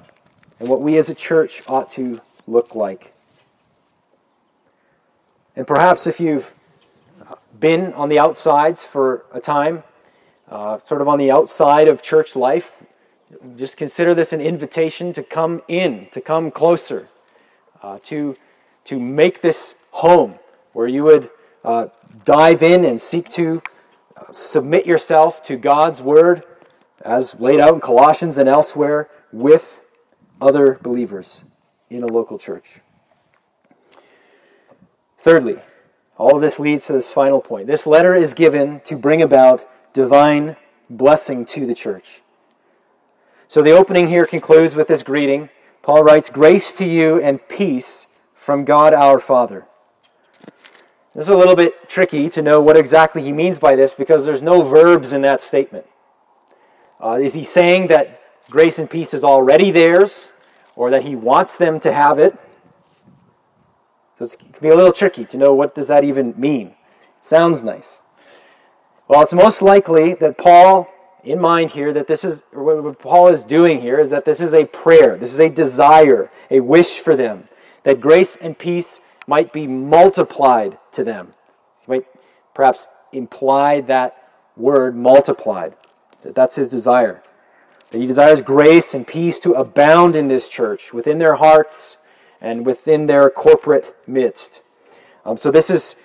and 0.58 0.68
what 0.68 0.80
we 0.80 0.98
as 0.98 1.08
a 1.08 1.14
church 1.14 1.62
ought 1.66 1.88
to 1.90 2.20
look 2.46 2.74
like. 2.74 3.12
And 5.56 5.66
perhaps 5.66 6.06
if 6.06 6.20
you've 6.20 6.54
been 7.58 7.92
on 7.94 8.08
the 8.08 8.18
outsides 8.18 8.82
for 8.84 9.24
a 9.32 9.40
time, 9.40 9.82
uh, 10.48 10.78
sort 10.84 11.00
of 11.00 11.08
on 11.08 11.18
the 11.18 11.30
outside 11.30 11.88
of 11.88 12.02
church 12.02 12.34
life, 12.34 12.76
just 13.56 13.76
consider 13.76 14.14
this 14.14 14.32
an 14.32 14.40
invitation 14.40 15.12
to 15.12 15.22
come 15.22 15.62
in, 15.68 16.08
to 16.12 16.20
come 16.20 16.50
closer, 16.50 17.08
uh, 17.82 17.98
to, 18.04 18.36
to 18.84 18.98
make 18.98 19.42
this 19.42 19.74
home 19.90 20.38
where 20.72 20.88
you 20.88 21.04
would 21.04 21.30
uh, 21.64 21.86
dive 22.24 22.62
in 22.62 22.84
and 22.84 23.00
seek 23.00 23.28
to 23.30 23.62
uh, 24.16 24.30
submit 24.30 24.86
yourself 24.86 25.42
to 25.44 25.56
God's 25.56 26.00
Word 26.02 26.44
as 27.04 27.38
laid 27.38 27.60
out 27.60 27.74
in 27.74 27.80
Colossians 27.80 28.38
and 28.38 28.48
elsewhere, 28.48 29.08
with 29.32 29.80
other 30.40 30.78
believers 30.82 31.44
in 31.90 32.02
a 32.02 32.06
local 32.06 32.38
church. 32.38 32.80
Thirdly, 35.18 35.58
all 36.16 36.36
of 36.36 36.42
this 36.42 36.58
leads 36.58 36.86
to 36.86 36.92
this 36.92 37.12
final 37.12 37.40
point. 37.40 37.66
This 37.66 37.86
letter 37.86 38.14
is 38.14 38.34
given 38.34 38.80
to 38.80 38.96
bring 38.96 39.22
about 39.22 39.64
divine 39.92 40.56
blessing 40.90 41.44
to 41.46 41.66
the 41.66 41.74
church. 41.74 42.22
So 43.48 43.62
the 43.62 43.70
opening 43.70 44.08
here 44.08 44.26
concludes 44.26 44.74
with 44.74 44.88
this 44.88 45.02
greeting. 45.02 45.48
Paul 45.82 46.02
writes, 46.02 46.30
Grace 46.30 46.72
to 46.72 46.84
you 46.84 47.20
and 47.20 47.46
peace 47.48 48.06
from 48.42 48.64
God 48.64 48.92
our 48.92 49.20
Father. 49.20 49.66
This 51.14 51.24
is 51.24 51.28
a 51.30 51.36
little 51.36 51.54
bit 51.54 51.88
tricky 51.88 52.28
to 52.30 52.42
know 52.42 52.60
what 52.60 52.76
exactly 52.76 53.22
he 53.22 53.30
means 53.30 53.58
by 53.58 53.76
this 53.76 53.94
because 53.94 54.26
there's 54.26 54.42
no 54.42 54.62
verbs 54.62 55.12
in 55.12 55.22
that 55.22 55.40
statement. 55.40 55.86
Uh, 57.00 57.18
is 57.22 57.34
he 57.34 57.44
saying 57.44 57.86
that 57.86 58.20
grace 58.50 58.80
and 58.80 58.90
peace 58.90 59.14
is 59.14 59.22
already 59.22 59.70
theirs 59.70 60.28
or 60.74 60.90
that 60.90 61.04
he 61.04 61.14
wants 61.14 61.56
them 61.56 61.78
to 61.80 61.92
have 61.92 62.18
it? 62.18 62.36
So 64.18 64.24
it 64.24 64.36
can 64.38 64.60
be 64.60 64.70
a 64.70 64.74
little 64.74 64.92
tricky 64.92 65.24
to 65.26 65.36
know 65.36 65.54
what 65.54 65.76
does 65.76 65.86
that 65.86 66.02
even 66.02 66.34
mean. 66.36 66.74
sounds 67.20 67.62
nice. 67.62 68.02
Well, 69.06 69.22
it's 69.22 69.32
most 69.32 69.62
likely 69.62 70.14
that 70.14 70.36
Paul, 70.36 70.92
in 71.22 71.40
mind 71.40 71.70
here, 71.70 71.92
that 71.92 72.08
this 72.08 72.24
is 72.24 72.42
what 72.52 72.98
Paul 72.98 73.28
is 73.28 73.44
doing 73.44 73.80
here 73.80 74.00
is 74.00 74.10
that 74.10 74.24
this 74.24 74.40
is 74.40 74.52
a 74.52 74.64
prayer, 74.64 75.16
this 75.16 75.32
is 75.32 75.38
a 75.38 75.48
desire, 75.48 76.30
a 76.50 76.58
wish 76.58 76.98
for 76.98 77.14
them, 77.14 77.48
that 77.84 78.00
grace 78.00 78.36
and 78.36 78.58
peace 78.58 79.00
might 79.26 79.52
be 79.52 79.66
multiplied 79.66 80.78
to 80.92 81.04
them. 81.04 81.34
You 81.86 81.94
might 81.94 82.06
perhaps 82.54 82.88
imply 83.12 83.80
that 83.82 84.16
word 84.56 84.96
multiplied. 84.96 85.74
That's 86.22 86.56
his 86.56 86.68
desire. 86.68 87.22
That 87.90 88.00
he 88.00 88.06
desires 88.06 88.42
grace 88.42 88.94
and 88.94 89.06
peace 89.06 89.38
to 89.40 89.52
abound 89.52 90.16
in 90.16 90.28
this 90.28 90.48
church, 90.48 90.92
within 90.92 91.18
their 91.18 91.34
hearts 91.34 91.96
and 92.40 92.64
within 92.64 93.06
their 93.06 93.28
corporate 93.30 93.94
midst. 94.06 94.62
Um, 95.24 95.36
so 95.36 95.50
this 95.50 95.70
is 95.70 95.96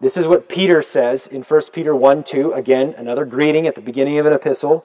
this 0.00 0.16
is 0.16 0.26
what 0.26 0.48
Peter 0.48 0.80
says 0.80 1.26
in 1.26 1.42
1 1.42 1.60
Peter 1.72 1.94
1 1.94 2.24
2. 2.24 2.52
Again, 2.52 2.94
another 2.96 3.24
greeting 3.24 3.66
at 3.66 3.74
the 3.74 3.80
beginning 3.80 4.18
of 4.18 4.26
an 4.26 4.32
epistle. 4.32 4.84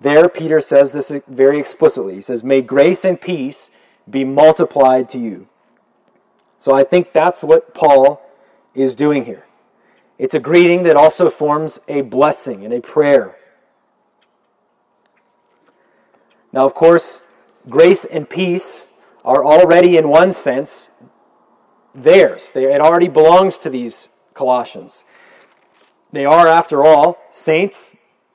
There, 0.00 0.28
Peter 0.28 0.60
says 0.60 0.92
this 0.92 1.12
very 1.28 1.58
explicitly. 1.58 2.14
He 2.14 2.20
says, 2.20 2.42
May 2.42 2.62
grace 2.62 3.04
and 3.04 3.20
peace 3.20 3.70
be 4.08 4.24
multiplied 4.24 5.08
to 5.10 5.18
you. 5.18 5.48
So 6.58 6.74
I 6.74 6.84
think 6.84 7.12
that's 7.12 7.42
what 7.42 7.74
Paul 7.74 8.22
is 8.74 8.94
doing 8.94 9.24
here. 9.24 9.44
It's 10.18 10.34
a 10.34 10.40
greeting 10.40 10.84
that 10.84 10.96
also 10.96 11.28
forms 11.30 11.78
a 11.88 12.00
blessing 12.00 12.64
and 12.64 12.72
a 12.72 12.80
prayer. 12.80 13.36
Now, 16.52 16.64
of 16.64 16.72
course, 16.72 17.20
grace 17.68 18.04
and 18.04 18.28
peace 18.28 18.84
are 19.24 19.44
already, 19.44 19.96
in 19.98 20.08
one 20.08 20.32
sense, 20.32 20.88
theirs. 21.94 22.50
They, 22.52 22.72
it 22.72 22.80
already 22.80 23.08
belongs 23.08 23.58
to 23.58 23.70
these 23.70 24.08
Colossians. 24.32 25.04
They 26.12 26.24
are, 26.24 26.46
after 26.46 26.82
all, 26.82 27.18
saints. 27.30 27.92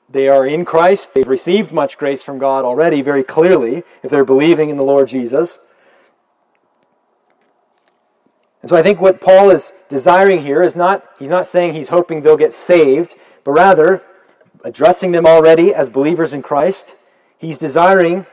They 0.08 0.28
are 0.28 0.46
in 0.46 0.64
Christ. 0.64 1.14
They've 1.14 1.26
received 1.26 1.72
much 1.72 1.98
grace 1.98 2.22
from 2.22 2.38
God 2.38 2.64
already, 2.64 3.02
very 3.02 3.24
clearly, 3.24 3.82
if 4.02 4.10
they're 4.10 4.24
believing 4.24 4.68
in 4.68 4.76
the 4.76 4.84
Lord 4.84 5.08
Jesus. 5.08 5.58
And 8.62 8.68
so 8.68 8.76
I 8.76 8.82
think 8.82 9.00
what 9.00 9.20
Paul 9.20 9.50
is 9.50 9.72
desiring 9.88 10.42
here 10.42 10.62
is 10.62 10.74
not, 10.74 11.04
he's 11.18 11.30
not 11.30 11.46
saying 11.46 11.74
he's 11.74 11.90
hoping 11.90 12.22
they'll 12.22 12.36
get 12.36 12.52
saved, 12.52 13.16
but 13.44 13.52
rather 13.52 14.02
addressing 14.64 15.10
them 15.10 15.26
already 15.26 15.74
as 15.74 15.88
believers 15.88 16.32
in 16.32 16.42
Christ 16.42 16.96
He's 17.42 17.58
desiring 17.58 18.24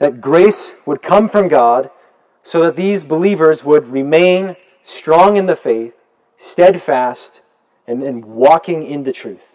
that 0.00 0.20
grace 0.20 0.74
would 0.84 1.00
come 1.00 1.28
from 1.28 1.46
God 1.46 1.90
so 2.42 2.60
that 2.64 2.74
these 2.74 3.04
believers 3.04 3.64
would 3.64 3.86
remain 3.86 4.56
strong 4.82 5.36
in 5.36 5.46
the 5.46 5.54
faith, 5.54 5.94
steadfast, 6.36 7.40
and, 7.86 8.02
and 8.02 8.24
walking 8.24 8.84
in 8.84 9.04
the 9.04 9.12
truth. 9.12 9.52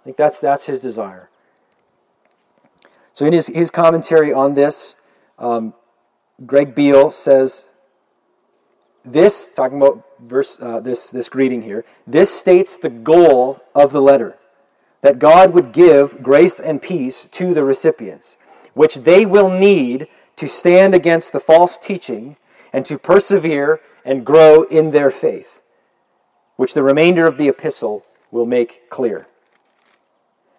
I 0.00 0.04
think 0.04 0.16
that's, 0.16 0.38
that's 0.38 0.66
his 0.66 0.78
desire. 0.78 1.28
So, 3.12 3.26
in 3.26 3.32
his, 3.32 3.48
his 3.48 3.72
commentary 3.72 4.32
on 4.32 4.54
this, 4.54 4.94
um, 5.36 5.74
Greg 6.46 6.76
Beale 6.76 7.10
says 7.10 7.70
this, 9.06 9.48
talking 9.54 9.80
about 9.80 10.04
verse, 10.20 10.60
uh, 10.60 10.80
this, 10.80 11.10
this 11.10 11.28
greeting 11.28 11.62
here, 11.62 11.84
this 12.06 12.30
states 12.30 12.76
the 12.76 12.90
goal 12.90 13.62
of 13.74 13.92
the 13.92 14.02
letter 14.02 14.36
that 15.02 15.18
God 15.18 15.54
would 15.54 15.72
give 15.72 16.22
grace 16.22 16.58
and 16.58 16.82
peace 16.82 17.26
to 17.26 17.54
the 17.54 17.62
recipients, 17.62 18.36
which 18.74 18.96
they 18.96 19.24
will 19.24 19.48
need 19.48 20.08
to 20.36 20.48
stand 20.48 20.94
against 20.94 21.32
the 21.32 21.40
false 21.40 21.78
teaching 21.78 22.36
and 22.72 22.84
to 22.86 22.98
persevere 22.98 23.80
and 24.04 24.26
grow 24.26 24.64
in 24.64 24.90
their 24.90 25.10
faith, 25.10 25.60
which 26.56 26.74
the 26.74 26.82
remainder 26.82 27.26
of 27.26 27.38
the 27.38 27.48
epistle 27.48 28.04
will 28.30 28.46
make 28.46 28.90
clear. 28.90 29.26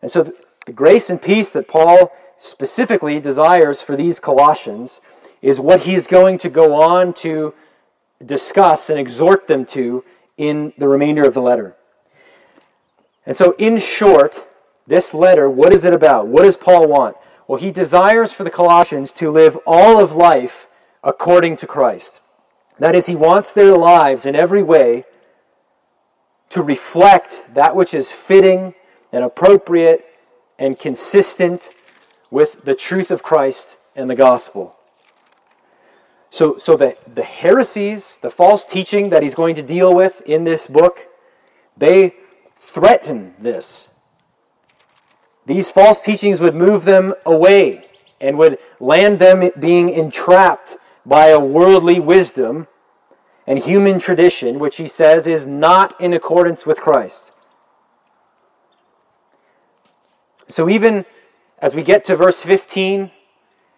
And 0.01 0.09
so, 0.09 0.31
the 0.65 0.73
grace 0.73 1.09
and 1.09 1.21
peace 1.21 1.51
that 1.51 1.67
Paul 1.67 2.11
specifically 2.37 3.19
desires 3.19 3.81
for 3.81 3.95
these 3.95 4.19
Colossians 4.19 5.01
is 5.41 5.59
what 5.59 5.81
he's 5.83 6.07
going 6.07 6.37
to 6.39 6.49
go 6.49 6.73
on 6.73 7.13
to 7.13 7.53
discuss 8.25 8.89
and 8.89 8.99
exhort 8.99 9.47
them 9.47 9.65
to 9.65 10.03
in 10.37 10.73
the 10.77 10.87
remainder 10.87 11.25
of 11.25 11.33
the 11.33 11.41
letter. 11.41 11.75
And 13.25 13.35
so, 13.35 13.55
in 13.57 13.79
short, 13.79 14.45
this 14.85 15.13
letter, 15.13 15.49
what 15.49 15.73
is 15.73 15.83
it 15.83 15.93
about? 15.93 16.27
What 16.27 16.43
does 16.43 16.55
Paul 16.55 16.87
want? 16.87 17.17
Well, 17.47 17.59
he 17.59 17.71
desires 17.71 18.33
for 18.33 18.43
the 18.43 18.49
Colossians 18.49 19.11
to 19.13 19.29
live 19.29 19.57
all 19.65 19.99
of 19.99 20.13
life 20.13 20.67
according 21.03 21.57
to 21.57 21.67
Christ. 21.67 22.21
That 22.79 22.95
is, 22.95 23.07
he 23.07 23.15
wants 23.15 23.51
their 23.51 23.75
lives 23.75 24.25
in 24.25 24.35
every 24.35 24.63
way 24.63 25.05
to 26.49 26.61
reflect 26.61 27.43
that 27.53 27.75
which 27.75 27.93
is 27.93 28.11
fitting 28.11 28.73
and 29.11 29.23
appropriate 29.23 30.05
and 30.57 30.77
consistent 30.77 31.69
with 32.31 32.63
the 32.63 32.75
truth 32.75 33.11
of 33.11 33.23
Christ 33.23 33.77
and 33.95 34.09
the 34.09 34.15
gospel. 34.15 34.76
So, 36.29 36.57
so 36.57 36.75
the, 36.75 36.97
the 37.11 37.23
heresies, 37.23 38.19
the 38.21 38.29
false 38.29 38.65
teaching 38.65 39.09
that 39.09 39.23
he's 39.23 39.35
going 39.35 39.55
to 39.55 39.61
deal 39.61 39.93
with 39.93 40.21
in 40.21 40.43
this 40.43 40.67
book, 40.67 41.07
they 41.77 42.15
threaten 42.57 43.33
this. 43.39 43.89
These 45.45 45.71
false 45.71 46.01
teachings 46.01 46.41
would 46.41 46.55
move 46.55 46.83
them 46.83 47.13
away 47.25 47.87
and 48.19 48.37
would 48.37 48.57
land 48.79 49.19
them 49.19 49.49
being 49.57 49.89
entrapped 49.89 50.75
by 51.05 51.27
a 51.27 51.39
worldly 51.39 51.99
wisdom 51.99 52.67
and 53.45 53.59
human 53.59 53.97
tradition, 53.97 54.59
which 54.59 54.75
he 54.75 54.87
says 54.87 55.25
is 55.25 55.45
not 55.45 55.99
in 56.01 56.13
accordance 56.13 56.65
with 56.65 56.81
Christ. 56.81 57.31
So, 60.49 60.69
even 60.69 61.05
as 61.59 61.73
we 61.73 61.83
get 61.83 62.03
to 62.05 62.15
verse 62.15 62.43
15, 62.43 63.11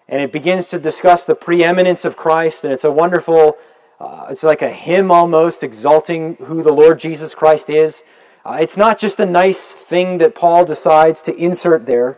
and 0.09 0.21
it 0.21 0.31
begins 0.31 0.67
to 0.67 0.79
discuss 0.79 1.23
the 1.23 1.35
preeminence 1.35 2.03
of 2.03 2.17
Christ, 2.17 2.63
and 2.63 2.73
it's 2.73 2.83
a 2.83 2.91
wonderful, 2.91 3.57
uh, 3.99 4.25
it's 4.29 4.41
like 4.41 4.63
a 4.63 4.73
hymn 4.73 5.11
almost 5.11 5.63
exalting 5.63 6.35
who 6.35 6.63
the 6.63 6.73
Lord 6.73 6.99
Jesus 6.99 7.35
Christ 7.35 7.69
is. 7.69 8.03
Uh, 8.43 8.57
it's 8.59 8.75
not 8.75 8.97
just 8.97 9.19
a 9.19 9.25
nice 9.25 9.73
thing 9.73 10.17
that 10.17 10.33
Paul 10.33 10.65
decides 10.65 11.21
to 11.23 11.35
insert 11.35 11.85
there, 11.85 12.17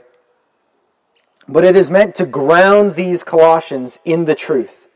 but 1.50 1.66
it 1.66 1.76
is 1.76 1.92
meant 1.92 2.16
to 2.16 2.26
ground 2.26 2.96
these 2.96 3.24
Colossians 3.24 4.00
in 4.06 4.24
the 4.24 4.36
truth. 4.36 4.88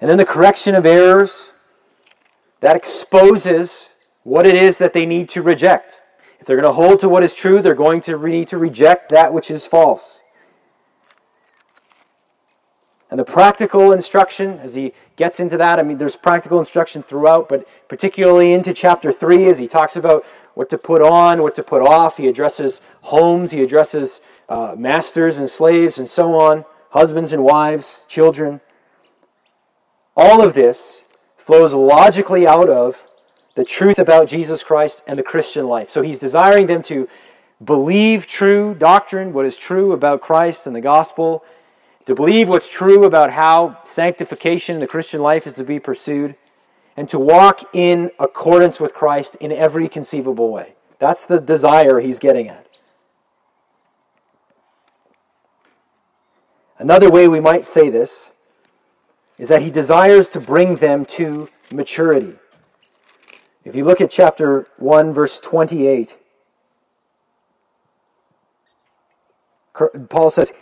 And 0.00 0.10
then 0.10 0.18
the 0.18 0.24
correction 0.24 0.74
of 0.74 0.84
errors 0.84 1.52
that 2.58 2.74
exposes 2.74 3.90
what 4.24 4.44
it 4.44 4.56
is 4.56 4.78
that 4.78 4.92
they 4.92 5.06
need 5.06 5.28
to 5.28 5.42
reject. 5.42 6.00
If 6.40 6.46
they're 6.46 6.56
going 6.56 6.64
to 6.64 6.72
hold 6.72 6.98
to 7.00 7.08
what 7.08 7.22
is 7.22 7.32
true, 7.32 7.62
they're 7.62 7.74
going 7.74 8.00
to 8.02 8.18
need 8.26 8.48
to 8.48 8.58
reject 8.58 9.10
that 9.10 9.32
which 9.32 9.52
is 9.52 9.68
false. 9.68 10.22
And 13.10 13.18
the 13.18 13.24
practical 13.24 13.90
instruction, 13.90 14.60
as 14.60 14.76
he 14.76 14.92
gets 15.16 15.40
into 15.40 15.56
that, 15.56 15.80
I 15.80 15.82
mean, 15.82 15.98
there's 15.98 16.14
practical 16.14 16.60
instruction 16.60 17.02
throughout, 17.02 17.48
but 17.48 17.66
particularly 17.88 18.52
into 18.52 18.72
chapter 18.72 19.10
3, 19.10 19.46
as 19.46 19.58
he 19.58 19.66
talks 19.66 19.96
about 19.96 20.24
what 20.54 20.70
to 20.70 20.78
put 20.78 21.02
on, 21.02 21.42
what 21.42 21.56
to 21.56 21.64
put 21.64 21.82
off. 21.82 22.18
He 22.18 22.28
addresses 22.28 22.80
homes, 23.02 23.50
he 23.50 23.62
addresses 23.62 24.20
uh, 24.48 24.74
masters 24.78 25.38
and 25.38 25.50
slaves, 25.50 25.98
and 25.98 26.08
so 26.08 26.38
on, 26.38 26.64
husbands 26.90 27.32
and 27.32 27.42
wives, 27.42 28.04
children. 28.06 28.60
All 30.16 30.40
of 30.40 30.54
this 30.54 31.02
flows 31.36 31.74
logically 31.74 32.46
out 32.46 32.68
of 32.68 33.08
the 33.56 33.64
truth 33.64 33.98
about 33.98 34.28
Jesus 34.28 34.62
Christ 34.62 35.02
and 35.08 35.18
the 35.18 35.24
Christian 35.24 35.66
life. 35.66 35.90
So 35.90 36.02
he's 36.02 36.18
desiring 36.20 36.68
them 36.68 36.82
to 36.84 37.08
believe 37.62 38.28
true 38.28 38.74
doctrine, 38.74 39.32
what 39.32 39.46
is 39.46 39.56
true 39.56 39.92
about 39.92 40.20
Christ 40.20 40.66
and 40.66 40.76
the 40.76 40.80
gospel, 40.80 41.44
to 42.10 42.14
believe 42.16 42.48
what's 42.48 42.68
true 42.68 43.04
about 43.04 43.30
how 43.30 43.78
sanctification 43.84 44.74
in 44.74 44.80
the 44.80 44.86
Christian 44.88 45.22
life 45.22 45.46
is 45.46 45.54
to 45.54 45.62
be 45.62 45.78
pursued, 45.78 46.34
and 46.96 47.08
to 47.08 47.20
walk 47.20 47.72
in 47.72 48.10
accordance 48.18 48.80
with 48.80 48.92
Christ 48.92 49.36
in 49.36 49.52
every 49.52 49.88
conceivable 49.88 50.50
way. 50.50 50.74
That's 50.98 51.24
the 51.24 51.40
desire 51.40 52.00
he's 52.00 52.18
getting 52.18 52.48
at. 52.48 52.66
Another 56.78 57.08
way 57.08 57.28
we 57.28 57.38
might 57.38 57.64
say 57.64 57.90
this 57.90 58.32
is 59.38 59.46
that 59.46 59.62
he 59.62 59.70
desires 59.70 60.28
to 60.30 60.40
bring 60.40 60.76
them 60.76 61.04
to 61.04 61.48
maturity. 61.72 62.34
If 63.64 63.76
you 63.76 63.84
look 63.84 64.00
at 64.00 64.10
chapter 64.10 64.66
1, 64.78 65.14
verse 65.14 65.38
28, 65.38 66.18
Paul 70.08 70.28
says, 70.30 70.52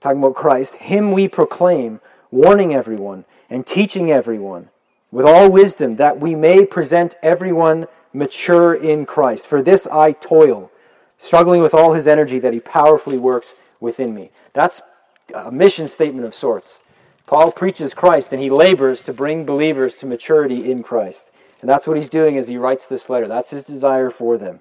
talking 0.00 0.18
about 0.18 0.34
Christ, 0.34 0.74
Him 0.76 1.12
we 1.12 1.28
proclaim, 1.28 2.00
warning 2.30 2.74
everyone 2.74 3.24
and 3.48 3.66
teaching 3.66 4.10
everyone 4.10 4.70
with 5.10 5.26
all 5.26 5.50
wisdom, 5.50 5.96
that 5.96 6.18
we 6.18 6.34
may 6.34 6.66
present 6.66 7.14
everyone 7.22 7.86
mature 8.12 8.74
in 8.74 9.06
Christ. 9.06 9.46
For 9.46 9.62
this 9.62 9.86
I 9.88 10.12
toil, 10.12 10.70
struggling 11.16 11.62
with 11.62 11.74
all 11.74 11.92
His 11.92 12.08
energy 12.08 12.38
that 12.40 12.52
He 12.52 12.60
powerfully 12.60 13.18
works 13.18 13.54
within 13.80 14.14
me. 14.14 14.30
That's 14.52 14.80
a 15.34 15.50
mission 15.50 15.88
statement 15.88 16.26
of 16.26 16.34
sorts. 16.34 16.82
Paul 17.26 17.50
preaches 17.50 17.92
Christ 17.92 18.32
and 18.32 18.40
he 18.40 18.50
labors 18.50 19.02
to 19.02 19.12
bring 19.12 19.44
believers 19.44 19.94
to 19.96 20.06
maturity 20.06 20.70
in 20.70 20.82
Christ. 20.82 21.30
And 21.60 21.68
that's 21.68 21.86
what 21.86 21.96
he's 21.96 22.08
doing 22.08 22.38
as 22.38 22.48
he 22.48 22.56
writes 22.56 22.86
this 22.86 23.10
letter. 23.10 23.26
That's 23.26 23.50
his 23.50 23.64
desire 23.64 24.10
for 24.10 24.38
them 24.38 24.60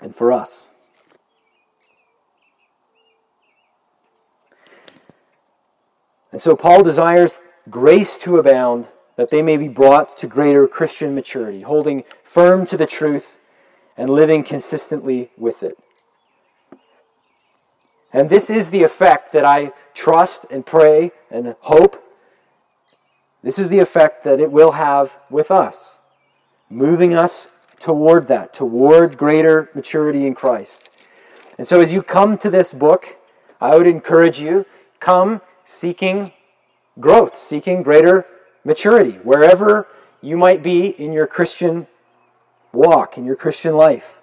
and 0.00 0.14
for 0.14 0.32
us. 0.32 0.68
And 6.34 6.42
so 6.42 6.56
Paul 6.56 6.82
desires 6.82 7.44
grace 7.70 8.16
to 8.16 8.38
abound 8.38 8.88
that 9.14 9.30
they 9.30 9.40
may 9.40 9.56
be 9.56 9.68
brought 9.68 10.16
to 10.16 10.26
greater 10.26 10.66
Christian 10.66 11.14
maturity, 11.14 11.60
holding 11.60 12.02
firm 12.24 12.66
to 12.66 12.76
the 12.76 12.88
truth 12.88 13.38
and 13.96 14.10
living 14.10 14.42
consistently 14.42 15.30
with 15.38 15.62
it. 15.62 15.78
And 18.12 18.28
this 18.28 18.50
is 18.50 18.70
the 18.70 18.82
effect 18.82 19.32
that 19.32 19.44
I 19.44 19.74
trust 19.94 20.44
and 20.50 20.66
pray 20.66 21.12
and 21.30 21.54
hope. 21.60 22.02
This 23.44 23.56
is 23.56 23.68
the 23.68 23.78
effect 23.78 24.24
that 24.24 24.40
it 24.40 24.50
will 24.50 24.72
have 24.72 25.16
with 25.30 25.52
us, 25.52 26.00
moving 26.68 27.14
us 27.14 27.46
toward 27.78 28.26
that, 28.26 28.52
toward 28.52 29.16
greater 29.16 29.70
maturity 29.72 30.26
in 30.26 30.34
Christ. 30.34 30.90
And 31.58 31.64
so 31.64 31.80
as 31.80 31.92
you 31.92 32.02
come 32.02 32.36
to 32.38 32.50
this 32.50 32.74
book, 32.74 33.18
I 33.60 33.76
would 33.76 33.86
encourage 33.86 34.40
you 34.40 34.66
come 34.98 35.40
seeking 35.64 36.32
growth, 37.00 37.38
seeking 37.38 37.82
greater 37.82 38.26
maturity, 38.64 39.18
wherever 39.22 39.88
you 40.20 40.36
might 40.36 40.62
be 40.62 40.86
in 40.86 41.12
your 41.12 41.26
Christian 41.26 41.86
walk, 42.72 43.18
in 43.18 43.24
your 43.24 43.36
Christian 43.36 43.74
life. 43.76 44.20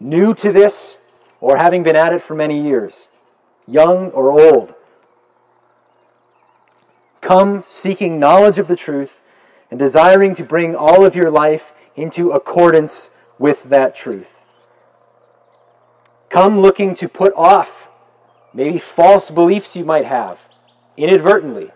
New 0.00 0.34
to 0.34 0.52
this 0.52 0.98
or 1.40 1.56
having 1.56 1.82
been 1.82 1.96
at 1.96 2.12
it 2.12 2.22
for 2.22 2.34
many 2.34 2.62
years 2.62 3.10
young 3.66 4.10
or 4.12 4.32
old. 4.32 4.74
Come 7.20 7.62
seeking 7.66 8.18
knowledge 8.18 8.58
of 8.58 8.66
the 8.66 8.76
truth 8.76 9.20
and 9.70 9.78
desiring 9.78 10.34
to 10.36 10.44
bring 10.44 10.74
all 10.74 11.04
of 11.04 11.14
your 11.14 11.30
life 11.30 11.72
into 11.94 12.30
accordance 12.30 13.10
with 13.38 13.64
that 13.64 13.94
truth. 13.94 14.42
Come 16.30 16.60
looking 16.60 16.94
to 16.94 17.08
put 17.08 17.34
off 17.34 17.88
maybe 18.54 18.78
false 18.78 19.30
beliefs 19.30 19.76
you 19.76 19.84
might 19.84 20.06
have 20.06 20.47
inadvertently. 20.98 21.70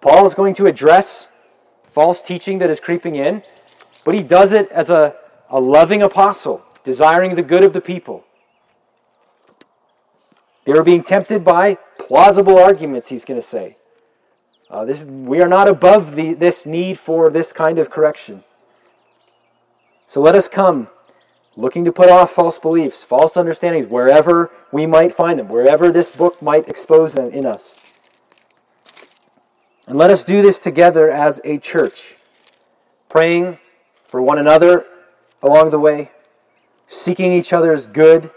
Paul 0.00 0.26
is 0.26 0.34
going 0.34 0.54
to 0.54 0.66
address 0.66 1.28
false 1.86 2.20
teaching 2.20 2.58
that 2.58 2.68
is 2.68 2.80
creeping 2.80 3.14
in, 3.14 3.42
but 4.04 4.14
he 4.14 4.22
does 4.22 4.52
it 4.52 4.68
as 4.70 4.90
a, 4.90 5.14
a 5.48 5.58
loving 5.58 6.02
apostle, 6.02 6.62
desiring 6.84 7.34
the 7.34 7.42
good 7.42 7.64
of 7.64 7.72
the 7.72 7.80
people. 7.80 8.24
They 10.64 10.72
were 10.72 10.82
being 10.82 11.02
tempted 11.02 11.44
by 11.44 11.78
plausible 11.98 12.58
arguments, 12.58 13.08
he's 13.08 13.24
going 13.24 13.40
to 13.40 13.46
say. 13.46 13.78
Uh, 14.68 14.84
this, 14.84 15.04
we 15.04 15.40
are 15.40 15.48
not 15.48 15.68
above 15.68 16.16
the, 16.16 16.34
this 16.34 16.66
need 16.66 16.98
for 16.98 17.30
this 17.30 17.52
kind 17.52 17.78
of 17.78 17.88
correction. 17.88 18.42
So 20.06 20.20
let 20.20 20.34
us 20.34 20.48
come 20.48 20.88
looking 21.56 21.84
to 21.84 21.92
put 21.92 22.10
off 22.10 22.30
false 22.30 22.58
beliefs, 22.58 23.02
false 23.02 23.36
understandings, 23.36 23.86
wherever 23.86 24.50
we 24.70 24.84
might 24.86 25.12
find 25.12 25.38
them, 25.38 25.48
wherever 25.48 25.90
this 25.90 26.10
book 26.10 26.40
might 26.42 26.68
expose 26.68 27.14
them 27.14 27.30
in 27.30 27.46
us. 27.46 27.78
And 29.86 29.96
let 29.96 30.10
us 30.10 30.22
do 30.22 30.42
this 30.42 30.58
together 30.58 31.10
as 31.10 31.40
a 31.44 31.58
church, 31.58 32.16
praying 33.08 33.58
for 34.04 34.20
one 34.20 34.38
another 34.38 34.84
along 35.42 35.70
the 35.70 35.78
way, 35.78 36.10
seeking 36.86 37.32
each 37.32 37.52
other's 37.52 37.86
good 37.86 38.30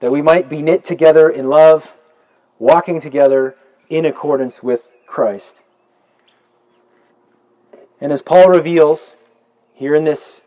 that 0.00 0.10
we 0.10 0.20
might 0.20 0.48
be 0.48 0.62
knit 0.62 0.82
together 0.82 1.30
in 1.30 1.48
love, 1.48 1.94
walking 2.58 3.00
together 3.00 3.56
in 3.88 4.04
accordance 4.04 4.62
with 4.62 4.92
Christ. 5.06 5.62
And 8.00 8.10
as 8.10 8.20
Paul 8.20 8.48
reveals 8.48 9.14
here 9.74 9.94
in 9.94 10.02
this 10.04 10.40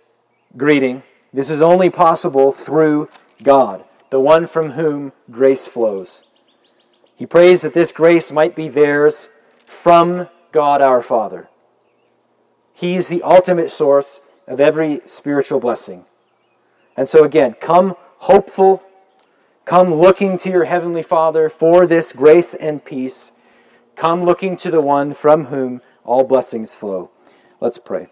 greeting, 0.58 1.04
this 1.36 1.50
is 1.50 1.62
only 1.62 1.90
possible 1.90 2.54
through 2.54 3.10
God, 3.44 3.84
the 4.10 4.22
one 4.22 4.48
from 4.48 4.72
whom 4.72 5.12
grace 5.30 5.68
flows. 5.68 6.24
He 7.16 7.26
prays 7.26 7.62
that 7.62 7.74
this 7.74 7.92
grace 7.92 8.32
might 8.32 8.56
be 8.56 8.70
theirs 8.70 9.28
from 9.66 10.30
God 10.54 10.82
our 10.82 11.02
Father. 11.02 11.50
He 12.74 12.96
is 12.96 13.10
the 13.10 13.22
ultimate 13.22 13.70
source 13.70 14.22
of 14.48 14.62
every 14.62 15.02
spiritual 15.06 15.60
blessing. 15.60 16.06
And 16.96 17.08
so, 17.08 17.24
again, 17.24 17.56
come 17.60 17.96
hopeful, 18.20 18.84
come 19.66 19.94
looking 19.94 20.38
to 20.38 20.50
your 20.50 20.66
Heavenly 20.66 21.04
Father 21.04 21.50
for 21.50 21.86
this 21.86 22.14
grace 22.14 22.54
and 22.54 22.84
peace. 22.84 23.32
Come 23.98 24.24
looking 24.24 24.56
to 24.58 24.72
the 24.72 24.82
one 24.82 25.14
from 25.14 25.46
whom 25.46 25.82
all 26.06 26.24
blessings 26.24 26.76
flow. 26.76 27.12
Let's 27.60 27.78
pray. 27.78 28.08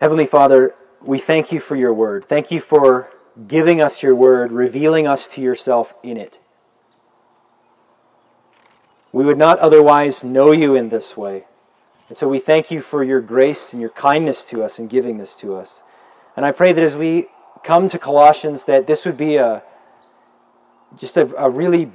Heavenly 0.00 0.24
Father, 0.24 0.74
we 1.02 1.18
thank 1.18 1.52
you 1.52 1.60
for 1.60 1.76
your 1.76 1.92
word. 1.92 2.24
Thank 2.24 2.50
you 2.50 2.58
for 2.58 3.10
giving 3.46 3.82
us 3.82 4.02
your 4.02 4.14
word, 4.14 4.50
revealing 4.50 5.06
us 5.06 5.28
to 5.28 5.42
yourself 5.42 5.92
in 6.02 6.16
it. 6.16 6.38
We 9.12 9.24
would 9.24 9.36
not 9.36 9.58
otherwise 9.58 10.24
know 10.24 10.52
you 10.52 10.74
in 10.74 10.88
this 10.88 11.18
way. 11.18 11.44
And 12.08 12.16
so 12.16 12.28
we 12.28 12.38
thank 12.38 12.70
you 12.70 12.80
for 12.80 13.04
your 13.04 13.20
grace 13.20 13.74
and 13.74 13.80
your 13.80 13.90
kindness 13.90 14.42
to 14.44 14.62
us 14.62 14.78
in 14.78 14.88
giving 14.88 15.18
this 15.18 15.34
to 15.36 15.54
us. 15.54 15.82
And 16.34 16.46
I 16.46 16.52
pray 16.52 16.72
that 16.72 16.82
as 16.82 16.96
we 16.96 17.26
come 17.62 17.88
to 17.88 17.98
Colossians, 17.98 18.64
that 18.64 18.86
this 18.86 19.04
would 19.04 19.18
be 19.18 19.36
a 19.36 19.62
just 20.96 21.18
a, 21.18 21.34
a 21.36 21.50
really 21.50 21.92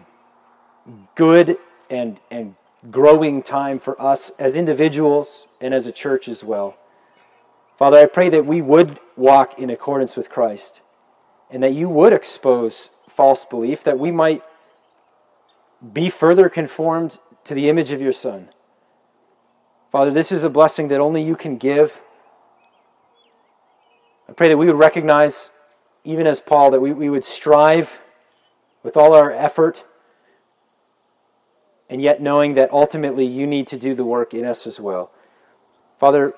good 1.16 1.58
and, 1.89 2.20
and 2.30 2.56
growing 2.91 3.41
time 3.41 3.80
for 3.80 3.99
us 3.99 4.30
as 4.38 4.56
individuals 4.56 5.47
and 5.60 5.74
as 5.74 5.88
a 5.88 5.91
church 5.91 6.28
as 6.28 6.43
well. 6.43 6.78
Father, 7.78 7.98
I 7.98 8.06
pray 8.06 8.30
that 8.30 8.46
we 8.46 8.62
would 8.62 9.00
walk 9.18 9.60
in 9.60 9.70
accordance 9.70 10.16
with 10.16 10.30
Christ 10.30 10.82
and 11.50 11.62
that 11.62 11.74
you 11.74 11.90
would 11.90 12.14
expose 12.14 12.90
false 13.10 13.46
belief, 13.46 13.84
that 13.84 14.00
we 14.00 14.12
might 14.12 14.44
be 15.94 16.10
further 16.10 16.50
conformed 16.50 17.20
to 17.44 17.54
the 17.54 17.70
image 17.70 17.92
of 17.92 18.02
your 18.02 18.14
Son. 18.14 18.50
Father, 19.92 20.12
this 20.12 20.32
is 20.32 20.44
a 20.44 20.50
blessing 20.50 20.88
that 20.88 21.00
only 21.00 21.22
you 21.22 21.36
can 21.36 21.58
give. 21.58 22.02
I 24.28 24.34
pray 24.34 24.50
that 24.50 24.58
we 24.58 24.66
would 24.66 24.78
recognize, 24.78 25.52
even 26.04 26.28
as 26.28 26.42
Paul, 26.42 26.72
that 26.72 26.80
we, 26.82 26.92
we 26.92 27.10
would 27.10 27.26
strive 27.26 28.00
with 28.84 28.98
all 28.98 29.14
our 29.14 29.32
effort, 29.32 29.86
and 31.90 32.02
yet 32.02 32.22
knowing 32.22 32.56
that 32.56 32.72
ultimately 32.72 33.26
you 33.26 33.46
need 33.46 33.68
to 33.68 33.78
do 33.78 33.94
the 33.94 34.06
work 34.06 34.34
in 34.34 34.46
us 34.46 34.66
as 34.66 34.80
well. 34.80 35.12
Father, 36.00 36.34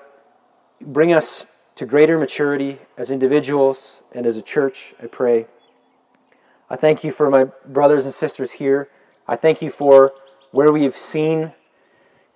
bring 0.80 1.12
us 1.12 1.46
to 1.74 1.86
greater 1.86 2.18
maturity 2.18 2.78
as 2.96 3.10
individuals 3.10 4.02
and 4.12 4.26
as 4.26 4.36
a 4.36 4.42
church, 4.42 4.94
I 5.02 5.06
pray. 5.06 5.46
I 6.70 6.76
thank 6.76 7.04
you 7.04 7.12
for 7.12 7.30
my 7.30 7.44
brothers 7.66 8.04
and 8.04 8.12
sisters 8.12 8.52
here. 8.52 8.88
I 9.26 9.36
thank 9.36 9.62
you 9.62 9.70
for 9.70 10.12
where 10.50 10.72
we 10.72 10.84
have 10.84 10.96
seen 10.96 11.52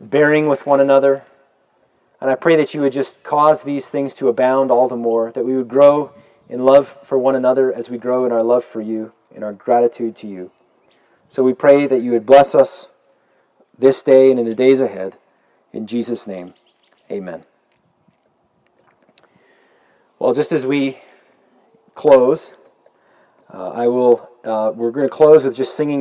bearing 0.01 0.49
with 0.49 0.67
one 0.67 0.81
another. 0.81 1.25
And 2.21 2.31
I 2.31 2.37
pray 2.37 2.57
that 2.57 2.73
you 2.73 2.81
would 2.83 2.93
just 2.93 3.23
cause 3.23 3.65
these 3.65 3.89
things 3.89 4.15
to 4.15 4.29
abound 4.29 4.71
all 4.71 4.89
the 4.89 4.97
more, 4.97 5.33
that 5.33 5.45
we 5.45 5.57
would 5.57 5.69
grow 5.69 6.13
in 6.49 6.65
love 6.65 6.97
for 7.03 7.19
one 7.19 7.35
another 7.35 7.73
as 7.73 7.91
we 7.91 7.99
grow 7.99 8.25
in 8.25 8.33
our 8.33 8.43
love 8.43 8.65
for 8.65 8.81
you, 8.81 9.13
in 9.35 9.43
our 9.43 9.53
gratitude 9.53 10.15
to 10.17 10.29
you. 10.29 10.51
So 11.29 11.43
we 11.43 11.53
pray 11.53 11.87
that 11.87 12.03
you 12.03 12.13
would 12.13 12.27
bless 12.27 12.55
us 12.55 12.91
this 13.77 14.03
day 14.03 14.31
and 14.31 14.39
in 14.39 14.47
the 14.47 14.55
days 14.55 14.81
ahead. 14.81 15.17
In 15.73 15.87
Jesus' 15.87 16.27
name, 16.27 16.55
amen. 17.11 17.45
Well, 20.23 20.35
just 20.35 20.53
as 20.53 20.65
we 20.65 20.99
close, 21.97 22.53
uh, 23.53 23.71
I 23.71 23.89
will. 23.89 24.31
Uh, 24.45 24.71
we're 24.73 24.93
going 24.93 25.09
to 25.09 25.13
close 25.13 25.43
with 25.43 25.57
just 25.57 25.77
singing. 25.77 26.01